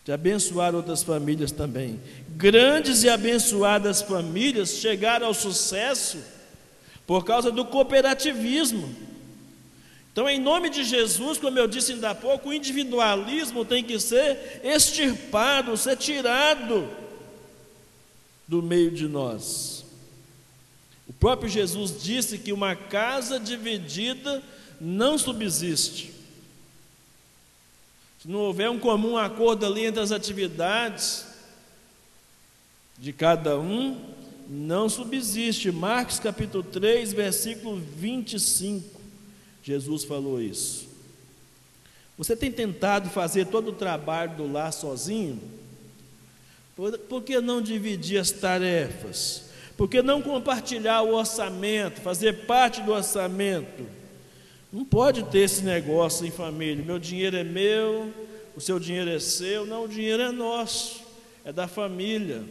de 0.07 0.13
abençoar 0.13 0.73
outras 0.73 1.03
famílias 1.03 1.51
também. 1.51 2.01
Grandes 2.29 3.03
e 3.03 3.09
abençoadas 3.09 4.03
famílias 4.03 4.77
chegaram 4.77 5.27
ao 5.27 5.35
sucesso 5.35 6.19
por 7.05 7.25
causa 7.25 7.51
do 7.51 7.65
cooperativismo. 7.65 8.95
Então, 10.13 10.29
em 10.29 10.39
nome 10.39 10.71
de 10.71 10.85
Jesus, 10.85 11.39
como 11.39 11.59
eu 11.59 11.67
disse 11.67 11.95
ainda 11.95 12.11
há 12.11 12.15
pouco, 12.15 12.51
o 12.51 12.53
individualismo 12.53 13.65
tem 13.65 13.83
que 13.83 13.99
ser 13.99 14.61
extirpado, 14.63 15.77
ser 15.77 15.97
tirado 15.97 16.89
do 18.47 18.63
meio 18.63 18.93
de 18.93 19.09
nós. 19.09 19.85
O 21.09 21.13
próprio 21.13 21.49
Jesus 21.49 22.01
disse 22.01 22.39
que 22.39 22.53
uma 22.53 22.77
casa 22.77 23.41
dividida 23.41 24.41
não 24.81 25.19
subsiste. 25.19 26.13
Se 28.21 28.29
não 28.29 28.41
houver 28.41 28.71
um 28.71 28.79
comum 28.79 29.17
acordo 29.17 29.65
ali 29.65 29.85
entre 29.85 30.01
as 30.01 30.13
atividades 30.13 31.27
de 32.99 33.13
cada 33.13 33.59
um, 33.59 34.01
não 34.49 34.89
subsiste. 34.89 35.71
Marcos 35.71 36.19
capítulo 36.19 36.63
3, 36.63 37.13
versículo 37.13 37.77
25. 37.77 39.01
Jesus 39.63 40.05
falou 40.05 40.41
isso. 40.41 40.89
Você 42.17 42.35
tem 42.35 42.51
tentado 42.51 43.11
fazer 43.11 43.47
todo 43.47 43.69
o 43.69 43.75
trabalho 43.75 44.37
do 44.37 44.51
lar 44.51 44.73
sozinho? 44.73 45.41
Por, 46.75 46.99
por 46.99 47.23
que 47.23 47.41
não 47.41 47.61
dividir 47.61 48.19
as 48.19 48.31
tarefas? 48.31 49.45
Por 49.77 49.89
que 49.89 50.01
não 50.01 50.23
compartilhar 50.23 51.03
o 51.03 51.15
orçamento, 51.15 52.01
fazer 52.01 52.47
parte 52.47 52.81
do 52.81 52.93
orçamento? 52.93 53.87
Não 54.77 54.85
pode 54.85 55.23
ter 55.31 55.39
esse 55.39 55.63
negócio 55.63 56.27
em 56.27 56.31
família. 56.31 56.85
Meu 56.85 56.99
dinheiro 56.99 57.35
é 57.35 57.43
meu, 57.43 58.13
o 58.55 58.61
seu 58.61 58.79
dinheiro 58.79 59.09
é 59.09 59.19
seu. 59.19 59.65
Não, 59.65 59.85
o 59.85 59.89
dinheiro 59.89 60.23
é 60.23 60.31
nosso, 60.31 61.01
é 61.47 61.51
da 61.51 61.67
família. 61.67 62.45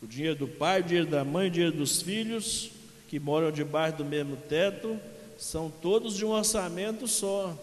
O 0.00 0.06
dinheiro 0.06 0.36
do 0.36 0.46
pai, 0.46 0.82
o 0.82 0.84
dinheiro 0.84 1.08
da 1.08 1.24
mãe, 1.24 1.48
o 1.48 1.50
dinheiro 1.50 1.76
dos 1.76 2.00
filhos 2.00 2.70
que 3.08 3.18
moram 3.18 3.50
debaixo 3.50 3.96
do 3.96 4.04
mesmo 4.04 4.36
teto 4.36 5.00
são 5.36 5.68
todos 5.68 6.14
de 6.14 6.24
um 6.24 6.30
orçamento 6.30 7.08
só. 7.08 7.58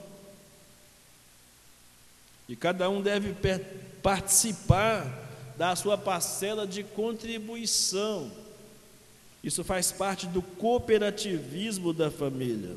E 2.49 2.55
cada 2.57 2.89
um 2.89 3.01
deve 3.01 3.33
participar 4.03 5.07
da 5.55 5.73
sua 5.77 5.97
parcela 5.97 6.67
de 6.67 6.83
contribuição. 6.83 8.29
Isso 9.43 9.63
faz 9.63 9.91
parte 9.91 10.27
do 10.27 10.41
cooperativismo 10.41 11.93
da 11.93 12.11
família. 12.11 12.75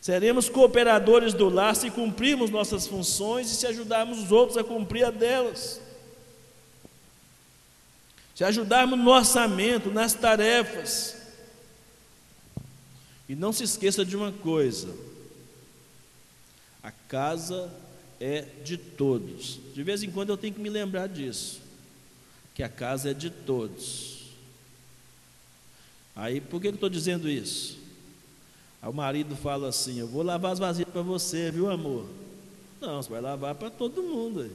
Seremos 0.00 0.48
cooperadores 0.48 1.32
do 1.32 1.48
lar 1.48 1.74
se 1.74 1.90
cumprirmos 1.90 2.50
nossas 2.50 2.86
funções 2.86 3.50
e 3.50 3.54
se 3.54 3.66
ajudarmos 3.66 4.18
os 4.18 4.32
outros 4.32 4.58
a 4.58 4.64
cumprir 4.64 5.04
a 5.04 5.10
delas. 5.10 5.80
Se 8.34 8.44
ajudarmos 8.44 8.98
no 8.98 9.10
orçamento, 9.10 9.90
nas 9.90 10.12
tarefas. 10.12 11.16
E 13.28 13.34
não 13.34 13.52
se 13.52 13.64
esqueça 13.64 14.04
de 14.04 14.16
uma 14.16 14.32
coisa: 14.32 14.94
a 16.82 16.90
casa 16.90 17.72
é 18.20 18.42
de 18.62 18.76
todos. 18.76 19.60
De 19.72 19.82
vez 19.82 20.02
em 20.02 20.10
quando 20.10 20.30
eu 20.30 20.36
tenho 20.36 20.52
que 20.52 20.60
me 20.60 20.68
lembrar 20.68 21.06
disso, 21.06 21.62
que 22.54 22.62
a 22.62 22.68
casa 22.68 23.12
é 23.12 23.14
de 23.14 23.30
todos. 23.30 24.13
Aí, 26.14 26.40
por 26.40 26.60
que 26.60 26.68
eu 26.68 26.74
estou 26.74 26.88
dizendo 26.88 27.28
isso? 27.28 27.78
Aí 28.80 28.88
o 28.88 28.92
marido 28.92 29.34
fala 29.34 29.68
assim: 29.68 29.98
Eu 29.98 30.06
vou 30.06 30.22
lavar 30.22 30.52
as 30.52 30.58
vasilhas 30.58 30.92
para 30.92 31.02
você, 31.02 31.50
viu, 31.50 31.70
amor? 31.70 32.06
Não, 32.80 33.02
você 33.02 33.08
vai 33.08 33.20
lavar 33.20 33.54
para 33.54 33.70
todo 33.70 34.02
mundo. 34.02 34.42
Aí. 34.42 34.50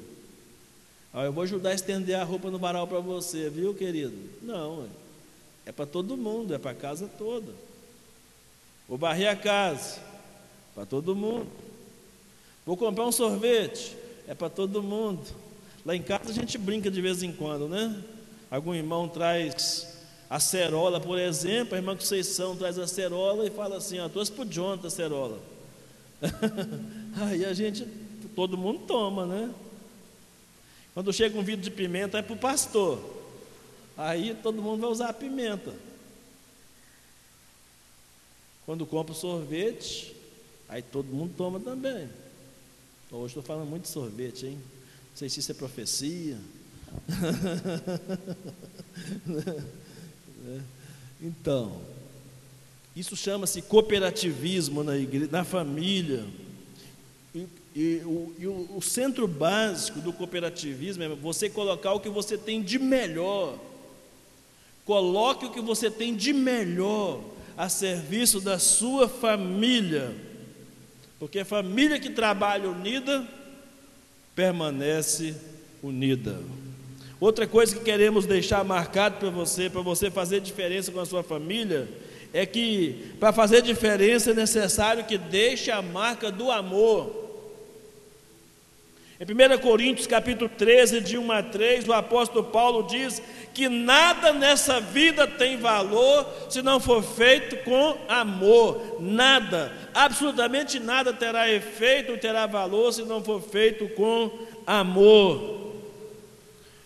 aí 1.14 1.26
eu 1.26 1.34
vou 1.34 1.44
ajudar 1.44 1.72
a 1.72 1.74
estender 1.74 2.16
a 2.16 2.24
roupa 2.24 2.52
no 2.52 2.60
varal 2.60 2.88
para 2.88 3.00
você, 3.00 3.50
viu, 3.50 3.74
querido? 3.74 4.16
Não, 4.42 4.88
é 5.66 5.72
para 5.72 5.86
todo 5.86 6.16
mundo, 6.16 6.54
é 6.54 6.58
para 6.58 6.72
a 6.72 6.76
casa 6.76 7.10
toda. 7.18 7.52
Vou 8.88 8.98
varrer 8.98 9.30
a 9.30 9.36
casa, 9.36 10.00
para 10.76 10.86
todo 10.86 11.16
mundo. 11.16 11.48
Vou 12.66 12.78
comprar 12.78 13.06
um 13.06 13.12
sorvete, 13.12 13.98
é 14.28 14.36
para 14.36 14.50
todo 14.50 14.84
mundo. 14.84 15.26
Lá 15.84 15.96
em 15.96 16.04
casa 16.04 16.30
a 16.30 16.34
gente 16.34 16.58
brinca 16.58 16.92
de 16.92 17.02
vez 17.02 17.24
em 17.24 17.32
quando, 17.32 17.68
né? 17.68 18.04
Algum 18.52 18.76
irmão 18.76 19.08
traz 19.08 19.89
acerola, 20.30 21.00
por 21.00 21.18
exemplo, 21.18 21.74
a 21.74 21.78
irmã 21.78 21.96
Conceição 21.96 22.56
traz 22.56 22.78
a 22.78 22.84
acerola 22.84 23.48
e 23.48 23.50
fala 23.50 23.78
assim: 23.78 24.00
ó, 24.00 24.08
trouxe 24.08 24.32
para 24.32 24.46
o 24.46 24.50
Jonathan 24.50 24.86
a 24.86 24.88
acerola. 24.88 25.40
Aí 27.18 27.46
a 27.46 27.54
gente, 27.54 27.86
todo 28.36 28.58
mundo 28.58 28.82
toma, 28.86 29.26
né? 29.26 29.54
Quando 30.94 31.12
chega 31.12 31.38
um 31.38 31.44
vidro 31.44 31.64
de 31.64 31.72
pimenta, 31.72 32.20
é 32.20 32.22
para 32.22 32.34
o 32.34 32.38
pastor. 32.38 33.00
Aí 33.98 34.36
todo 34.36 34.62
mundo 34.62 34.82
vai 34.82 34.90
usar 34.90 35.10
a 35.10 35.14
pimenta. 35.14 35.74
Quando 38.66 38.86
compra 38.86 39.14
o 39.14 39.16
sorvete, 39.16 40.16
aí 40.68 40.82
todo 40.82 41.08
mundo 41.08 41.34
toma 41.36 41.60
também. 41.60 42.08
Então, 43.08 43.20
hoje 43.20 43.32
estou 43.32 43.44
falando 43.44 43.68
muito 43.68 43.84
de 43.84 43.90
sorvete, 43.90 44.46
hein? 44.46 44.54
Não 44.54 45.16
sei 45.16 45.28
se 45.28 45.40
isso 45.40 45.52
é 45.52 45.56
profecia. 45.56 46.38
Né? 50.44 50.62
Então, 51.22 51.82
isso 52.96 53.16
chama-se 53.16 53.62
cooperativismo 53.62 54.84
na, 54.84 54.98
igreja, 54.98 55.30
na 55.32 55.44
família. 55.44 56.26
E, 57.34 57.48
e, 57.76 58.02
o, 58.06 58.36
e 58.40 58.48
o, 58.48 58.70
o 58.78 58.82
centro 58.82 59.28
básico 59.28 60.00
do 60.00 60.12
cooperativismo 60.12 61.04
é 61.04 61.10
você 61.10 61.50
colocar 61.50 61.94
o 61.94 62.00
que 62.00 62.10
você 62.10 62.38
tem 62.38 62.62
de 62.62 62.80
melhor. 62.80 63.58
Coloque 64.86 65.46
o 65.46 65.52
que 65.52 65.62
você 65.62 65.92
tem 65.92 66.16
de 66.16 66.34
melhor 66.34 67.22
a 67.56 67.70
serviço 67.70 68.40
da 68.40 68.58
sua 68.58 69.08
família. 69.08 70.16
Porque 71.20 71.40
a 71.40 71.46
família 71.46 72.00
que 72.00 72.10
trabalha 72.10 72.70
unida 72.70 73.28
permanece 74.34 75.36
unida. 75.84 76.40
Outra 77.20 77.46
coisa 77.46 77.76
que 77.76 77.84
queremos 77.84 78.26
deixar 78.26 78.64
marcado 78.64 79.18
para 79.18 79.30
você, 79.30 79.70
para 79.70 79.82
você 79.82 80.10
fazer 80.10 80.40
diferença 80.40 80.92
com 80.92 81.02
a 81.02 81.06
sua 81.06 81.22
família, 81.22 81.90
é 82.34 82.46
que 82.46 83.14
para 83.20 83.34
fazer 83.34 83.62
diferença 83.62 84.32
é 84.32 84.34
necessário 84.34 85.04
que 85.04 85.18
deixe 85.18 85.70
a 85.70 85.82
marca 85.82 86.32
do 86.32 86.50
amor. 86.50 87.28
Em 89.20 89.26
1 89.26 89.58
Coríntios 89.58 90.08
capítulo 90.08 90.50
13, 90.50 91.02
de 91.02 91.18
1 91.18 91.32
a 91.34 91.44
3, 91.44 91.90
o 91.90 91.92
apóstolo 91.92 92.46
Paulo 92.46 92.84
diz 92.84 93.22
que 93.54 93.68
nada 93.68 94.32
nessa 94.32 94.80
vida 94.80 95.28
tem 95.28 95.58
valor 95.58 96.26
se 96.50 96.62
não 96.62 96.80
for 96.80 97.04
feito 97.04 97.58
com 97.66 97.98
amor. 98.08 98.96
Nada, 99.02 99.74
absolutamente 99.94 100.80
nada 100.80 101.12
terá 101.12 101.52
efeito, 101.52 102.18
terá 102.18 102.46
valor 102.46 102.94
se 102.94 103.04
não 103.04 103.22
for 103.22 103.42
feito 103.42 103.90
com 103.90 104.32
amor. 104.66 105.59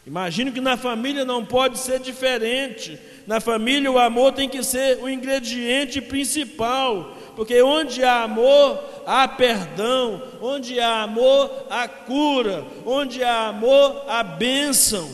Imagino 0.06 0.52
que 0.52 0.60
na 0.60 0.76
família 0.76 1.24
não 1.24 1.46
pode 1.46 1.80
ser 1.80 2.00
diferente. 2.00 3.00
Na 3.26 3.40
família 3.40 3.90
o 3.90 3.98
amor 3.98 4.34
tem 4.34 4.50
que 4.50 4.62
ser 4.62 5.02
o 5.02 5.08
ingrediente 5.08 6.02
principal, 6.02 7.16
porque 7.38 7.62
onde 7.62 8.04
há 8.04 8.24
amor, 8.24 8.84
há 9.06 9.26
perdão, 9.30 10.22
onde 10.42 10.78
há 10.78 11.04
amor, 11.04 11.68
há 11.70 11.88
cura, 11.88 12.66
onde 12.86 13.24
há 13.24 13.48
amor, 13.48 14.04
há 14.10 14.22
bênção, 14.24 15.10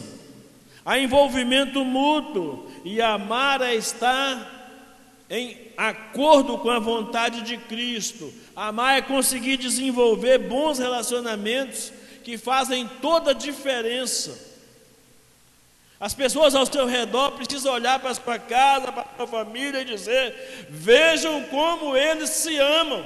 há 0.84 0.98
envolvimento 0.98 1.86
mútuo, 1.86 2.68
e 2.84 3.00
amar 3.00 3.62
é 3.62 3.76
estar 3.76 4.58
em 5.30 5.56
acordo 5.78 6.58
com 6.58 6.72
a 6.72 6.80
vontade 6.80 7.44
de 7.44 7.58
Cristo. 7.58 8.34
Amar 8.56 8.98
é 8.98 9.02
conseguir 9.04 9.58
desenvolver 9.58 10.40
bons 10.40 10.80
relacionamentos 10.80 11.94
que 12.24 12.40
fazem 12.40 12.90
toda 13.00 13.32
a 13.32 13.36
diferença. 13.36 14.49
As 16.00 16.14
pessoas 16.14 16.56
ao 16.56 16.66
seu 16.66 16.86
redor 16.86 17.32
precisam 17.32 17.74
olhar 17.74 18.00
para 18.00 18.12
a 18.12 18.16
sua 18.16 18.40
casa, 18.40 18.92
para 18.92 19.02
a 19.02 19.18
sua 19.18 19.28
família 19.28 19.82
e 19.82 19.86
dizer: 19.86 20.68
vejam 20.70 21.44
como 21.46 21.96
eles 21.96 22.30
se 22.30 22.58
amam, 22.58 23.06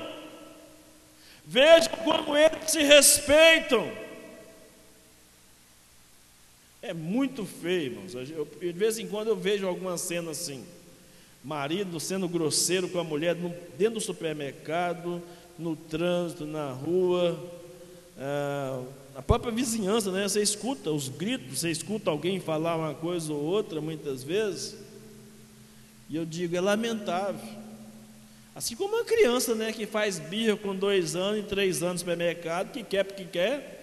vejam 1.44 1.92
como 2.04 2.38
eles 2.38 2.70
se 2.70 2.84
respeitam. 2.84 3.92
É 6.84 6.94
muito 6.94 7.46
feio, 7.46 7.94
irmãos. 7.94 8.14
Eu, 8.14 8.46
de 8.46 8.72
vez 8.74 9.00
em 9.00 9.08
quando 9.08 9.30
eu 9.30 9.36
vejo 9.36 9.68
alguma 9.68 9.98
cena 9.98 10.30
assim: 10.30 10.64
marido 11.44 12.00
sendo 12.00 12.28
grosseiro 12.28 12.88
com 12.90 13.00
a 13.00 13.04
mulher 13.04 13.34
dentro 13.76 13.96
do 13.96 14.02
supermercado, 14.02 15.20
no 15.58 15.76
trânsito, 15.76 16.46
na 16.46 16.72
rua. 16.72 17.40
Ah, 18.20 18.84
a 19.16 19.22
própria 19.22 19.52
vizinhança, 19.52 20.12
né? 20.12 20.28
Você 20.28 20.42
escuta 20.42 20.90
os 20.90 21.08
gritos, 21.08 21.60
você 21.60 21.70
escuta 21.70 22.10
alguém 22.10 22.40
falar 22.40 22.76
uma 22.76 22.96
coisa 22.96 23.32
ou 23.32 23.44
outra 23.44 23.80
muitas 23.80 24.24
vezes. 24.24 24.76
E 26.10 26.16
eu 26.16 26.26
digo, 26.26 26.56
é 26.56 26.62
lamentável. 26.62 27.64
Assim 28.56 28.76
como 28.76 28.96
uma 28.96 29.06
criança, 29.06 29.56
né, 29.56 29.72
que 29.72 29.86
faz 29.86 30.20
birra 30.20 30.56
com 30.56 30.76
dois 30.76 31.16
anos 31.16 31.40
e 31.40 31.48
três 31.48 31.82
anos 31.82 31.94
no 31.94 32.00
supermercado, 32.00 32.72
que 32.72 32.84
quer 32.84 33.04
porque 33.04 33.26
quer. 33.26 33.80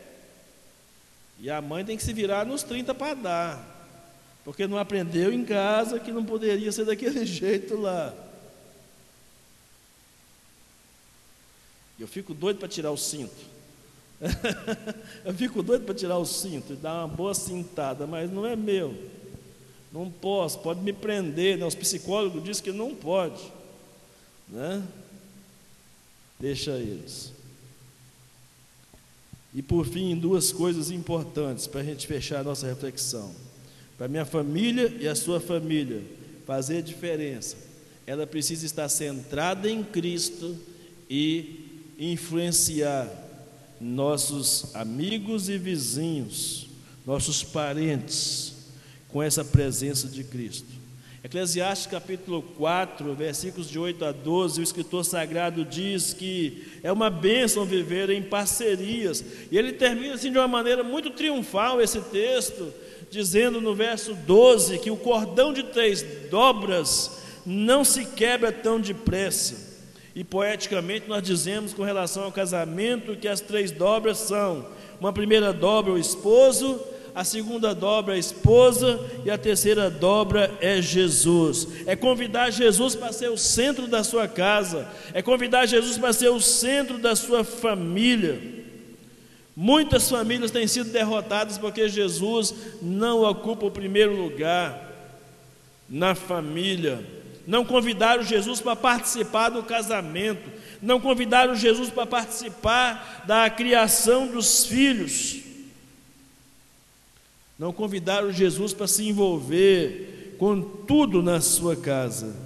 E 1.41 1.51
a 1.51 1.61
mãe 1.61 1.85
tem 1.85 1.97
que 1.97 2.03
se 2.03 2.13
virar 2.13 2.45
nos 2.45 2.63
30 2.63 2.95
para 2.95 3.15
dar. 3.15 3.81
Porque 4.45 4.67
não 4.67 4.79
aprendeu 4.79 5.33
em 5.33 5.45
casa 5.45 5.99
que 5.99 6.13
não 6.13 6.25
poderia 6.25 6.71
ser 6.71 6.85
daquele 6.85 7.25
jeito 7.27 7.77
lá. 7.77 8.15
Eu 11.99 12.09
fico 12.09 12.33
doido 12.33 12.59
para 12.59 12.69
tirar 12.69 12.91
o 12.91 12.97
cinto. 12.97 13.60
eu 15.25 15.33
fico 15.35 15.63
doido 15.63 15.85
para 15.85 15.95
tirar 15.95 16.19
o 16.19 16.27
cinto 16.27 16.75
e 16.75 16.77
dar 16.77 17.05
uma 17.05 17.09
boa 17.09 17.35
cintada, 17.35 18.07
mas 18.07 18.31
não 18.31 18.47
é 18.47 18.55
meu. 18.55 18.95
Não 19.93 20.11
posso, 20.11 20.59
pode 20.59 20.81
me 20.81 20.93
prender. 20.93 21.59
Né? 21.59 21.67
Os 21.67 21.75
psicólogos 21.75 22.45
dizem 22.45 22.63
que 22.63 22.73
não 22.73 22.95
pode. 22.95 23.43
Né? 24.49 24.83
Deixa 26.39 26.73
eles. 26.73 27.33
E 29.55 29.63
por 29.63 29.87
fim, 29.87 30.17
duas 30.17 30.53
coisas 30.53 30.91
importantes 30.91 31.67
para 31.67 31.81
a 31.81 31.85
gente 31.85 32.07
fechar 32.07 32.41
a 32.41 32.45
nossa 32.45 32.67
reflexão. 32.67 33.35
Para 33.99 34.07
minha 34.07 34.25
família 34.25 34.95
e 35.01 35.09
a 35.09 35.15
sua 35.15 35.41
família 35.41 36.03
fazer 36.47 36.83
diferença, 36.83 37.57
ela 38.07 38.27
precisa 38.27 38.65
estar 38.65 38.89
centrada 38.89 39.69
em 39.69 39.83
Cristo 39.83 40.57
e 41.09 41.93
influenciar 41.99 43.09
nossos 43.81 44.75
amigos 44.75 45.49
e 45.49 45.57
vizinhos, 45.57 46.69
nossos 47.07 47.43
parentes, 47.43 48.55
com 49.09 49.23
essa 49.23 49.43
presença 49.43 50.07
de 50.07 50.23
Cristo. 50.23 50.69
Eclesiastes 51.25 51.87
capítulo 51.87 52.43
4, 52.43 53.15
versículos 53.15 53.69
de 53.69 53.79
8 53.79 54.05
a 54.05 54.13
12, 54.13 54.61
o 54.61 54.63
escritor 54.63 55.05
sagrado 55.05 55.65
diz 55.65 56.13
que 56.13 56.67
é 56.83 56.93
uma 56.93 57.11
bênção 57.11 57.65
viver 57.65 58.11
em 58.11 58.23
parcerias. 58.23 59.25
E 59.51 59.57
ele 59.57 59.73
termina 59.73 60.15
assim 60.15 60.31
de 60.31 60.39
uma 60.39 60.49
maneira 60.49 60.83
muito 60.83 61.11
triunfal 61.11 61.81
esse 61.81 62.01
texto, 62.01 62.73
dizendo 63.11 63.61
no 63.61 63.75
verso 63.75 64.15
12 64.15 64.79
que 64.79 64.91
o 64.91 64.97
cordão 64.97 65.53
de 65.53 65.65
três 65.65 66.03
dobras 66.31 67.19
não 67.45 67.85
se 67.85 68.05
quebra 68.05 68.53
tão 68.53 68.81
depressa 68.81 69.70
E 70.15 70.25
poeticamente 70.25 71.09
nós 71.09 71.23
dizemos 71.23 71.73
com 71.73 71.83
relação 71.83 72.25
ao 72.25 72.33
casamento 72.33 73.17
que 73.17 73.29
as 73.29 73.41
três 73.41 73.71
dobras 73.71 74.19
são: 74.19 74.67
uma 75.01 75.13
primeira 75.13 75.53
dobra 75.53 75.93
o 75.93 75.99
esposo, 75.99 76.81
a 77.15 77.23
segunda 77.23 77.75
dobra 77.75 78.15
a 78.15 78.19
esposa 78.19 79.01
e 79.25 79.31
a 79.31 79.39
terceira 79.39 79.89
dobra 79.89 80.53
é 80.61 80.83
Jesus. 80.83 81.69
É 81.87 81.95
convidar 81.95 82.51
Jesus 82.51 82.95
para 82.95 83.13
ser 83.13 83.31
o 83.31 83.39
centro 83.39 83.87
da 83.87 84.03
sua 84.03 84.27
casa, 84.27 84.89
é 85.15 85.23
convidar 85.23 85.67
Jesus 85.67 85.97
para 85.97 86.13
ser 86.13 86.29
o 86.29 86.41
centro 86.41 86.99
da 86.99 87.15
sua 87.15 87.45
família. 87.45 88.61
Muitas 89.55 90.09
famílias 90.09 90.51
têm 90.51 90.67
sido 90.67 90.91
derrotadas 90.91 91.59
porque 91.59 91.89
Jesus 91.89 92.55
não 92.81 93.23
ocupa 93.23 93.67
o 93.67 93.71
primeiro 93.71 94.17
lugar 94.17 94.89
na 95.89 96.15
família. 96.15 97.20
Não 97.51 97.65
convidaram 97.65 98.23
Jesus 98.23 98.61
para 98.61 98.77
participar 98.77 99.49
do 99.49 99.65
casamento, 99.65 100.49
não 100.81 101.01
convidaram 101.01 101.57
Jesus 101.57 101.91
para 101.91 102.07
participar 102.07 103.25
da 103.27 103.51
criação 103.51 104.29
dos 104.29 104.67
filhos. 104.67 105.41
Não 107.59 107.73
convidaram 107.73 108.31
Jesus 108.31 108.73
para 108.73 108.87
se 108.87 109.09
envolver 109.09 110.37
com 110.39 110.63
tudo 110.63 111.25
na 111.25 111.41
sua 111.41 111.75
casa. 111.75 112.37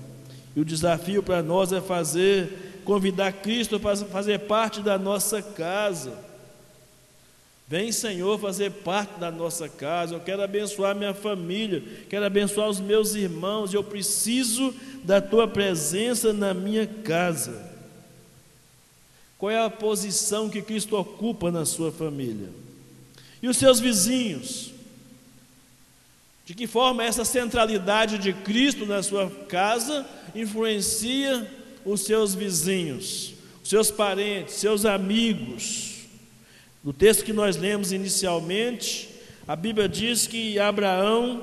E 0.57 0.61
o 0.61 0.65
desafio 0.65 1.23
para 1.23 1.43
nós 1.43 1.71
é 1.71 1.83
fazer, 1.83 2.81
convidar 2.83 3.31
Cristo 3.31 3.79
para 3.79 3.95
fazer 3.97 4.39
parte 4.39 4.81
da 4.81 4.97
nossa 4.97 5.43
casa. 5.43 6.19
Vem, 7.67 7.91
Senhor, 7.91 8.39
fazer 8.39 8.71
parte 8.71 9.19
da 9.19 9.31
nossa 9.31 9.69
casa. 9.69 10.15
Eu 10.15 10.21
quero 10.21 10.43
abençoar 10.43 10.95
minha 10.95 11.15
família, 11.15 11.83
quero 12.11 12.25
abençoar 12.25 12.69
os 12.69 12.79
meus 12.79 13.15
irmãos. 13.15 13.73
Eu 13.73 13.83
preciso 13.83 14.75
da 15.03 15.21
tua 15.21 15.49
presença 15.49 16.33
na 16.33 16.53
minha 16.53 16.87
casa. 16.87 17.73
Qual 19.39 19.51
é 19.51 19.59
a 19.59 19.71
posição 19.71 20.49
que 20.51 20.63
Cristo 20.63 20.97
ocupa 20.97 21.51
na 21.51 21.65
sua 21.65 21.91
família? 21.91 22.51
E 23.43 23.49
os 23.49 23.57
seus 23.57 23.81
vizinhos? 23.81 24.71
De 26.45 26.55
que 26.55 26.67
forma 26.67 27.03
essa 27.03 27.25
centralidade 27.25 28.19
de 28.19 28.35
Cristo 28.35 28.85
na 28.85 29.03
sua 29.03 29.31
casa 29.49 30.07
influencia 30.35 31.51
os 31.83 32.03
seus 32.03 32.35
vizinhos, 32.35 33.33
os 33.63 33.71
seus 33.71 33.91
parentes, 33.91 34.55
seus 34.55 34.85
amigos? 34.85 35.94
No 36.85 36.93
texto 36.93 37.25
que 37.25 37.33
nós 37.33 37.57
lemos 37.57 37.93
inicialmente, 37.93 39.09
a 39.49 39.57
Bíblia 39.57 39.89
diz 39.89 40.27
que 40.27 40.59
Abraão 40.59 41.43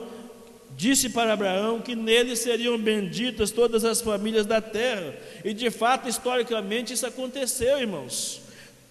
disse 0.77 1.09
para 1.09 1.33
Abraão 1.33 1.81
que 1.81 1.95
nele 1.95 2.35
seriam 2.35 2.77
benditas 2.77 3.49
todas 3.49 3.83
as 3.83 4.01
famílias 4.01 4.45
da 4.45 4.61
terra. 4.61 5.15
E 5.43 5.51
de 5.51 5.71
fato, 5.71 6.07
historicamente, 6.07 6.93
isso 6.93 7.07
aconteceu, 7.07 7.79
irmãos. 7.79 8.39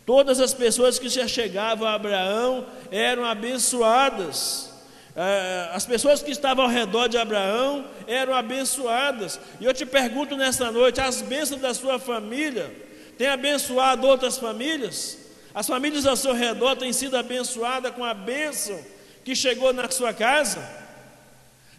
Todas 0.05 0.41
as 0.41 0.53
pessoas 0.53 0.99
que 0.99 1.09
se 1.09 1.27
chegavam 1.29 1.87
a 1.87 1.95
Abraão 1.95 2.67
eram 2.91 3.25
abençoadas. 3.25 4.73
É, 5.15 5.71
as 5.73 5.87
pessoas 5.87 6.21
que 6.21 6.33
estavam 6.33 6.65
ao 6.65 6.71
redor 6.71 7.07
de 7.07 7.17
Abraão 7.17 7.85
eram 8.09 8.35
abençoadas. 8.35 9.39
E 9.61 9.65
eu 9.65 9.73
te 9.73 9.87
pergunto 9.87 10.37
nesta 10.37 10.73
noite: 10.73 11.01
as 11.01 11.23
bênçãos 11.23 11.61
da 11.61 11.73
sua 11.73 12.01
família 12.01 12.75
têm 13.17 13.29
abençoado 13.29 14.05
outras 14.05 14.37
famílias? 14.37 15.20
As 15.55 15.67
famílias 15.67 16.07
ao 16.07 16.17
seu 16.17 16.33
redor 16.33 16.77
têm 16.77 16.93
sido 16.93 17.17
abençoadas 17.17 17.95
com 17.95 18.05
a 18.05 18.15
bênção 18.15 18.81
que 19.25 19.35
chegou 19.35 19.73
na 19.73 19.91
sua 19.91 20.13
casa? 20.15 20.61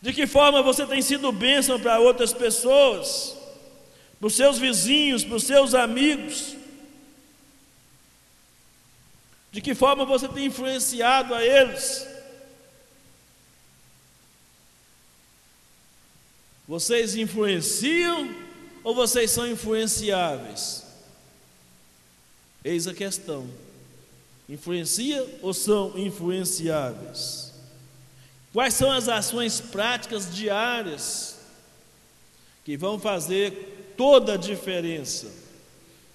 De 0.01 0.11
que 0.11 0.27
forma 0.27 0.61
você 0.61 0.85
tem 0.85 1.01
sido 1.01 1.31
bênção 1.31 1.79
para 1.79 1.99
outras 1.99 2.33
pessoas, 2.33 3.35
para 4.19 4.27
os 4.27 4.35
seus 4.35 4.57
vizinhos, 4.57 5.23
para 5.23 5.35
os 5.35 5.43
seus 5.43 5.73
amigos? 5.73 6.55
De 9.51 9.61
que 9.61 9.75
forma 9.75 10.05
você 10.05 10.27
tem 10.27 10.45
influenciado 10.45 11.33
a 11.33 11.43
eles? 11.43 12.07
Vocês 16.67 17.15
influenciam 17.15 18.33
ou 18.83 18.95
vocês 18.95 19.29
são 19.31 19.45
influenciáveis? 19.47 20.90
Eis 22.63 22.87
a 22.87 22.93
questão. 22.93 23.47
Influencia 24.47 25.25
ou 25.41 25.53
são 25.53 25.97
influenciáveis? 25.97 27.53
Quais 28.53 28.73
são 28.73 28.91
as 28.91 29.07
ações 29.07 29.61
práticas 29.61 30.33
diárias 30.33 31.37
que 32.65 32.75
vão 32.75 32.99
fazer 32.99 33.93
toda 33.97 34.33
a 34.33 34.37
diferença? 34.37 35.31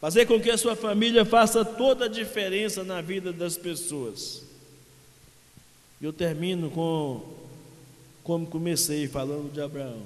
Fazer 0.01 0.27
com 0.27 0.39
que 0.39 0.51
a 0.51 0.59
sua 0.59 0.77
família 0.77 1.25
faça 1.25 1.65
toda 1.65 2.05
a 2.05 2.09
diferença 2.09 2.85
na 2.85 3.01
vida 3.01 3.33
das 3.33 3.57
pessoas. 3.57 4.43
Eu 6.01 6.13
termino 6.13 6.71
com 6.71 7.23
como 8.23 8.47
comecei 8.47 9.09
falando 9.09 9.53
de 9.53 9.61
Abraão. 9.61 10.03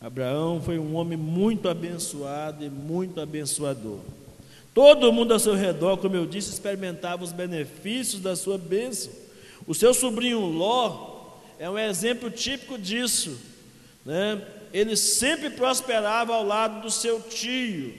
Abraão 0.00 0.60
foi 0.60 0.78
um 0.78 0.94
homem 0.96 1.16
muito 1.16 1.68
abençoado 1.68 2.64
e 2.64 2.70
muito 2.70 3.20
abençoador. 3.20 4.00
Todo 4.74 5.12
mundo 5.12 5.32
ao 5.32 5.38
seu 5.38 5.54
redor, 5.54 5.96
como 5.96 6.16
eu 6.16 6.26
disse, 6.26 6.50
experimentava 6.50 7.24
os 7.24 7.32
benefícios 7.32 8.22
da 8.22 8.36
sua 8.36 8.56
bênção. 8.56 9.12
O 9.66 9.74
seu 9.74 9.92
sobrinho 9.92 10.40
Ló 10.40 11.18
é 11.58 11.68
um 11.68 11.78
exemplo 11.78 12.30
típico 12.30 12.78
disso. 12.78 13.38
Né? 14.04 14.40
Ele 14.72 14.96
sempre 14.96 15.50
prosperava 15.50 16.34
ao 16.34 16.44
lado 16.44 16.82
do 16.82 16.90
seu 16.90 17.20
tio. 17.20 17.94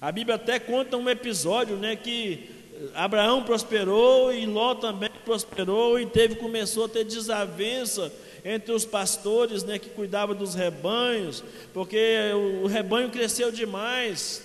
A 0.00 0.12
Bíblia 0.12 0.36
até 0.36 0.58
conta 0.58 0.96
um 0.96 1.08
episódio 1.08 1.76
né, 1.76 1.96
que 1.96 2.50
Abraão 2.94 3.42
prosperou 3.42 4.32
e 4.32 4.46
Ló 4.46 4.74
também 4.74 5.10
prosperou 5.24 5.98
e 5.98 6.06
teve, 6.06 6.36
começou 6.36 6.84
a 6.84 6.88
ter 6.88 7.04
desavença 7.04 8.12
entre 8.44 8.72
os 8.72 8.84
pastores 8.84 9.64
né, 9.64 9.78
que 9.78 9.88
cuidavam 9.90 10.36
dos 10.36 10.54
rebanhos, 10.54 11.42
porque 11.74 12.30
o 12.62 12.66
rebanho 12.66 13.10
cresceu 13.10 13.50
demais. 13.50 14.42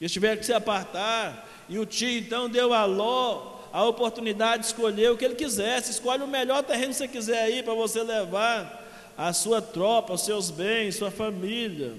Eles 0.00 0.12
tiveram 0.12 0.38
que 0.38 0.46
se 0.46 0.52
apartar. 0.52 1.48
E 1.68 1.78
o 1.78 1.84
tio 1.84 2.08
então 2.08 2.48
deu 2.48 2.72
a 2.72 2.84
Ló 2.84 3.58
a 3.72 3.84
oportunidade 3.84 4.62
de 4.62 4.68
escolher 4.68 5.10
o 5.10 5.16
que 5.16 5.24
ele 5.24 5.34
quisesse. 5.34 5.90
Escolhe 5.90 6.22
o 6.22 6.28
melhor 6.28 6.62
terreno 6.62 6.88
que 6.88 6.94
você 6.94 7.08
quiser 7.08 7.42
aí 7.42 7.62
para 7.62 7.74
você 7.74 8.02
levar 8.02 8.78
a 9.16 9.32
sua 9.32 9.60
tropa, 9.60 10.14
os 10.14 10.22
seus 10.22 10.50
bens, 10.50 10.96
sua 10.96 11.10
família. 11.10 11.94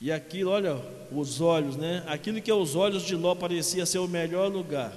E 0.00 0.12
aquilo, 0.12 0.50
olha, 0.50 0.80
os 1.10 1.40
olhos, 1.40 1.76
né? 1.76 2.04
Aquilo 2.06 2.40
que 2.40 2.50
aos 2.50 2.74
olhos 2.74 3.02
de 3.02 3.16
Ló 3.16 3.34
parecia 3.34 3.86
ser 3.86 3.98
o 3.98 4.08
melhor 4.08 4.50
lugar. 4.50 4.92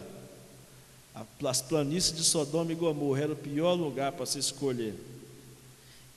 As 1.43 1.62
planícies 1.62 2.16
de 2.16 2.24
Sodoma 2.24 2.72
e 2.72 2.76
Gomorra 2.76 3.24
era 3.24 3.34
o 3.34 3.36
pior 3.36 3.74
lugar 3.74 4.12
para 4.12 4.26
se 4.26 4.38
escolher. 4.38 4.95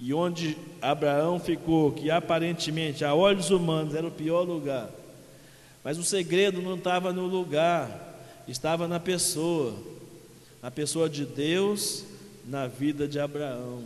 E 0.00 0.14
onde 0.14 0.56
Abraão 0.80 1.38
ficou, 1.38 1.92
que 1.92 2.10
aparentemente 2.10 3.04
a 3.04 3.14
olhos 3.14 3.50
humanos 3.50 3.94
era 3.94 4.06
o 4.06 4.10
pior 4.10 4.42
lugar, 4.42 4.88
mas 5.84 5.98
o 5.98 6.02
segredo 6.02 6.62
não 6.62 6.76
estava 6.76 7.12
no 7.12 7.26
lugar, 7.26 8.18
estava 8.48 8.88
na 8.88 8.98
pessoa, 8.98 9.76
na 10.62 10.70
pessoa 10.70 11.08
de 11.08 11.26
Deus, 11.26 12.04
na 12.46 12.66
vida 12.66 13.06
de 13.06 13.20
Abraão. 13.20 13.84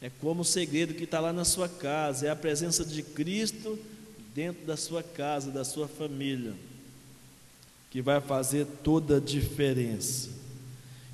É 0.00 0.10
como 0.20 0.42
o 0.42 0.44
segredo 0.44 0.94
que 0.94 1.04
está 1.04 1.18
lá 1.18 1.32
na 1.32 1.44
sua 1.44 1.68
casa, 1.68 2.28
é 2.28 2.30
a 2.30 2.36
presença 2.36 2.84
de 2.84 3.02
Cristo 3.02 3.76
dentro 4.32 4.64
da 4.64 4.76
sua 4.76 5.02
casa, 5.02 5.50
da 5.50 5.64
sua 5.64 5.88
família, 5.88 6.52
que 7.90 8.00
vai 8.00 8.20
fazer 8.20 8.64
toda 8.84 9.16
a 9.16 9.20
diferença. 9.20 10.43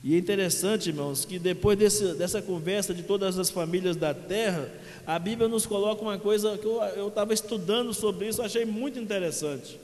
E 0.03 0.15
é 0.15 0.19
interessante, 0.19 0.89
irmãos, 0.89 1.27
que 1.27 1.39
depois 1.39 1.79
desse, 1.79 2.15
dessa 2.15 2.41
conversa 2.41 2.95
de 2.95 3.03
todas 3.03 3.39
as 3.39 3.51
famílias 3.51 3.97
da 3.97 4.15
terra, 4.15 4.71
a 5.07 5.19
Bíblia 5.19 5.47
nos 5.47 5.67
coloca 5.67 6.01
uma 6.01 6.19
coisa 6.19 6.57
que 6.57 6.67
eu 6.67 7.09
estava 7.09 7.35
estudando 7.35 7.93
sobre 7.93 8.29
isso, 8.29 8.41
achei 8.41 8.65
muito 8.65 8.99
interessante. 8.99 9.79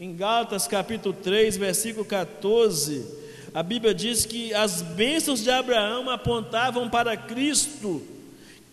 Em 0.00 0.16
Gálatas 0.16 0.66
capítulo 0.66 1.14
3, 1.22 1.56
versículo 1.56 2.04
14, 2.04 3.06
a 3.54 3.62
Bíblia 3.62 3.94
diz 3.94 4.26
que 4.26 4.52
as 4.52 4.82
bênçãos 4.82 5.40
de 5.40 5.50
Abraão 5.50 6.10
apontavam 6.10 6.90
para 6.90 7.16
Cristo, 7.16 8.02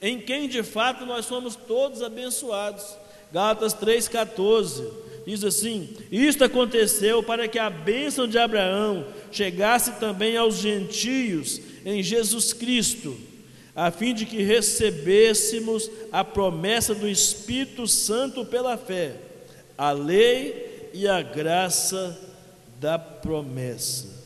em 0.01 0.19
quem 0.19 0.49
de 0.49 0.63
fato 0.63 1.05
nós 1.05 1.27
somos 1.27 1.55
todos 1.55 2.01
abençoados. 2.01 2.83
Gálatas 3.31 3.75
3,14. 3.75 5.10
Diz 5.25 5.43
assim: 5.43 5.89
Isto 6.11 6.43
aconteceu 6.43 7.21
para 7.21 7.47
que 7.47 7.59
a 7.59 7.69
bênção 7.69 8.27
de 8.27 8.37
Abraão 8.37 9.05
chegasse 9.31 9.93
também 9.93 10.37
aos 10.37 10.57
gentios 10.57 11.61
em 11.85 12.01
Jesus 12.01 12.53
Cristo, 12.53 13.17
a 13.75 13.91
fim 13.91 14.13
de 14.13 14.25
que 14.25 14.41
recebêssemos 14.41 15.89
a 16.11 16.23
promessa 16.23 16.93
do 16.95 17.07
Espírito 17.07 17.87
Santo 17.87 18.45
pela 18.45 18.77
fé, 18.77 19.15
a 19.77 19.91
lei 19.91 20.89
e 20.93 21.07
a 21.07 21.21
graça 21.21 22.19
da 22.79 22.97
promessa. 22.97 24.21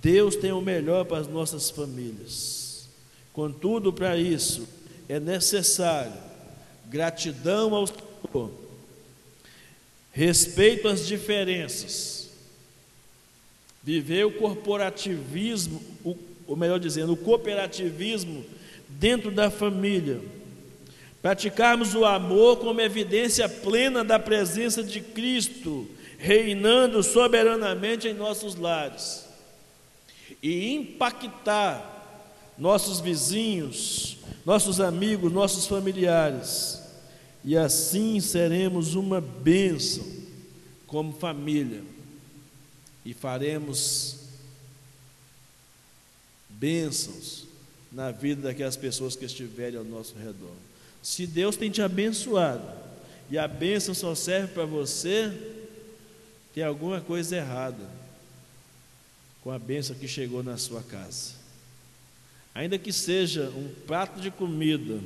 Deus 0.00 0.36
tem 0.36 0.52
o 0.52 0.60
melhor 0.60 1.04
para 1.04 1.18
as 1.18 1.28
nossas 1.28 1.68
famílias. 1.68 2.88
Contudo, 3.32 3.92
para 3.92 4.16
isso 4.16 4.66
é 5.08 5.20
necessário 5.20 6.26
gratidão 6.88 7.74
ao 7.74 7.86
Senhor, 7.86 8.50
respeito 10.16 10.88
às 10.88 11.06
diferenças, 11.06 12.30
viver 13.82 14.24
o 14.24 14.32
corporativismo, 14.32 15.78
o, 16.02 16.16
ou 16.46 16.56
melhor 16.56 16.80
dizendo, 16.80 17.12
o 17.12 17.16
cooperativismo 17.18 18.42
dentro 18.88 19.30
da 19.30 19.50
família, 19.50 20.22
praticarmos 21.20 21.94
o 21.94 22.06
amor 22.06 22.56
como 22.56 22.80
evidência 22.80 23.46
plena 23.46 24.02
da 24.02 24.18
presença 24.18 24.82
de 24.82 25.02
Cristo, 25.02 25.86
reinando 26.16 27.02
soberanamente 27.02 28.08
em 28.08 28.14
nossos 28.14 28.54
lares, 28.54 29.28
e 30.42 30.72
impactar 30.72 32.54
nossos 32.56 33.00
vizinhos, 33.00 34.16
nossos 34.46 34.80
amigos, 34.80 35.30
nossos 35.30 35.66
familiares, 35.66 36.85
e 37.46 37.56
assim 37.56 38.18
seremos 38.18 38.96
uma 38.96 39.20
bênção 39.20 40.04
como 40.84 41.12
família, 41.12 41.82
e 43.04 43.14
faremos 43.14 44.16
bênçãos 46.50 47.46
na 47.92 48.10
vida 48.10 48.42
daquelas 48.42 48.76
pessoas 48.76 49.14
que 49.14 49.24
estiverem 49.24 49.78
ao 49.78 49.84
nosso 49.84 50.16
redor. 50.16 50.54
Se 51.00 51.24
Deus 51.24 51.56
tem 51.56 51.70
te 51.70 51.80
abençoado 51.80 52.68
e 53.30 53.38
a 53.38 53.46
bênção 53.46 53.94
só 53.94 54.12
serve 54.16 54.52
para 54.52 54.64
você, 54.64 55.32
tem 56.52 56.64
alguma 56.64 57.00
coisa 57.00 57.36
errada 57.36 57.88
com 59.40 59.52
a 59.52 59.58
bênção 59.58 59.94
que 59.94 60.08
chegou 60.08 60.42
na 60.42 60.58
sua 60.58 60.82
casa. 60.82 61.34
Ainda 62.52 62.76
que 62.76 62.92
seja 62.92 63.50
um 63.50 63.68
prato 63.86 64.20
de 64.20 64.32
comida, 64.32 64.98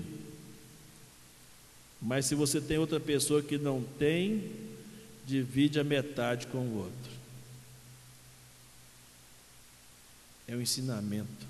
mas 2.01 2.27
se 2.27 2.35
você 2.35 2.61
tem 2.61 2.79
outra 2.79 2.99
pessoa 2.99 3.43
que 3.43 3.59
não 3.59 3.83
tem, 3.99 4.51
divide 5.27 5.79
a 5.79 5.85
metade 5.85 6.47
com 6.47 6.59
o 6.59 6.79
outro. 6.79 7.13
É 10.49 10.55
o 10.55 10.61
ensinamento 10.61 11.47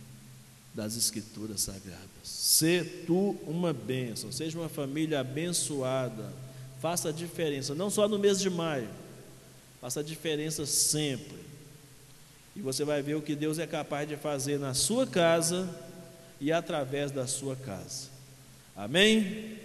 das 0.75 0.97
Escrituras 0.97 1.63
Sagradas. 1.63 2.01
Se 2.23 2.85
tu 3.07 3.37
uma 3.47 3.73
bênção, 3.73 4.31
seja 4.31 4.59
uma 4.59 4.69
família 4.69 5.21
abençoada, 5.21 6.33
faça 6.81 7.09
a 7.09 7.13
diferença, 7.13 7.75
não 7.75 7.91
só 7.91 8.09
no 8.09 8.19
mês 8.19 8.39
de 8.39 8.51
maio, 8.51 8.89
faça 9.81 10.01
a 10.01 10.03
diferença 10.03 10.67
sempre. 10.67 11.39
E 12.55 12.61
você 12.61 12.85
vai 12.85 13.01
ver 13.01 13.15
o 13.15 13.23
que 13.23 13.35
Deus 13.35 13.59
é 13.59 13.67
capaz 13.67 14.09
de 14.09 14.17
fazer 14.17 14.59
na 14.59 14.75
sua 14.75 15.07
casa 15.07 15.69
e 16.41 16.51
através 16.51 17.11
da 17.11 17.27
sua 17.27 17.57
casa. 17.57 18.09
Amém? 18.77 19.59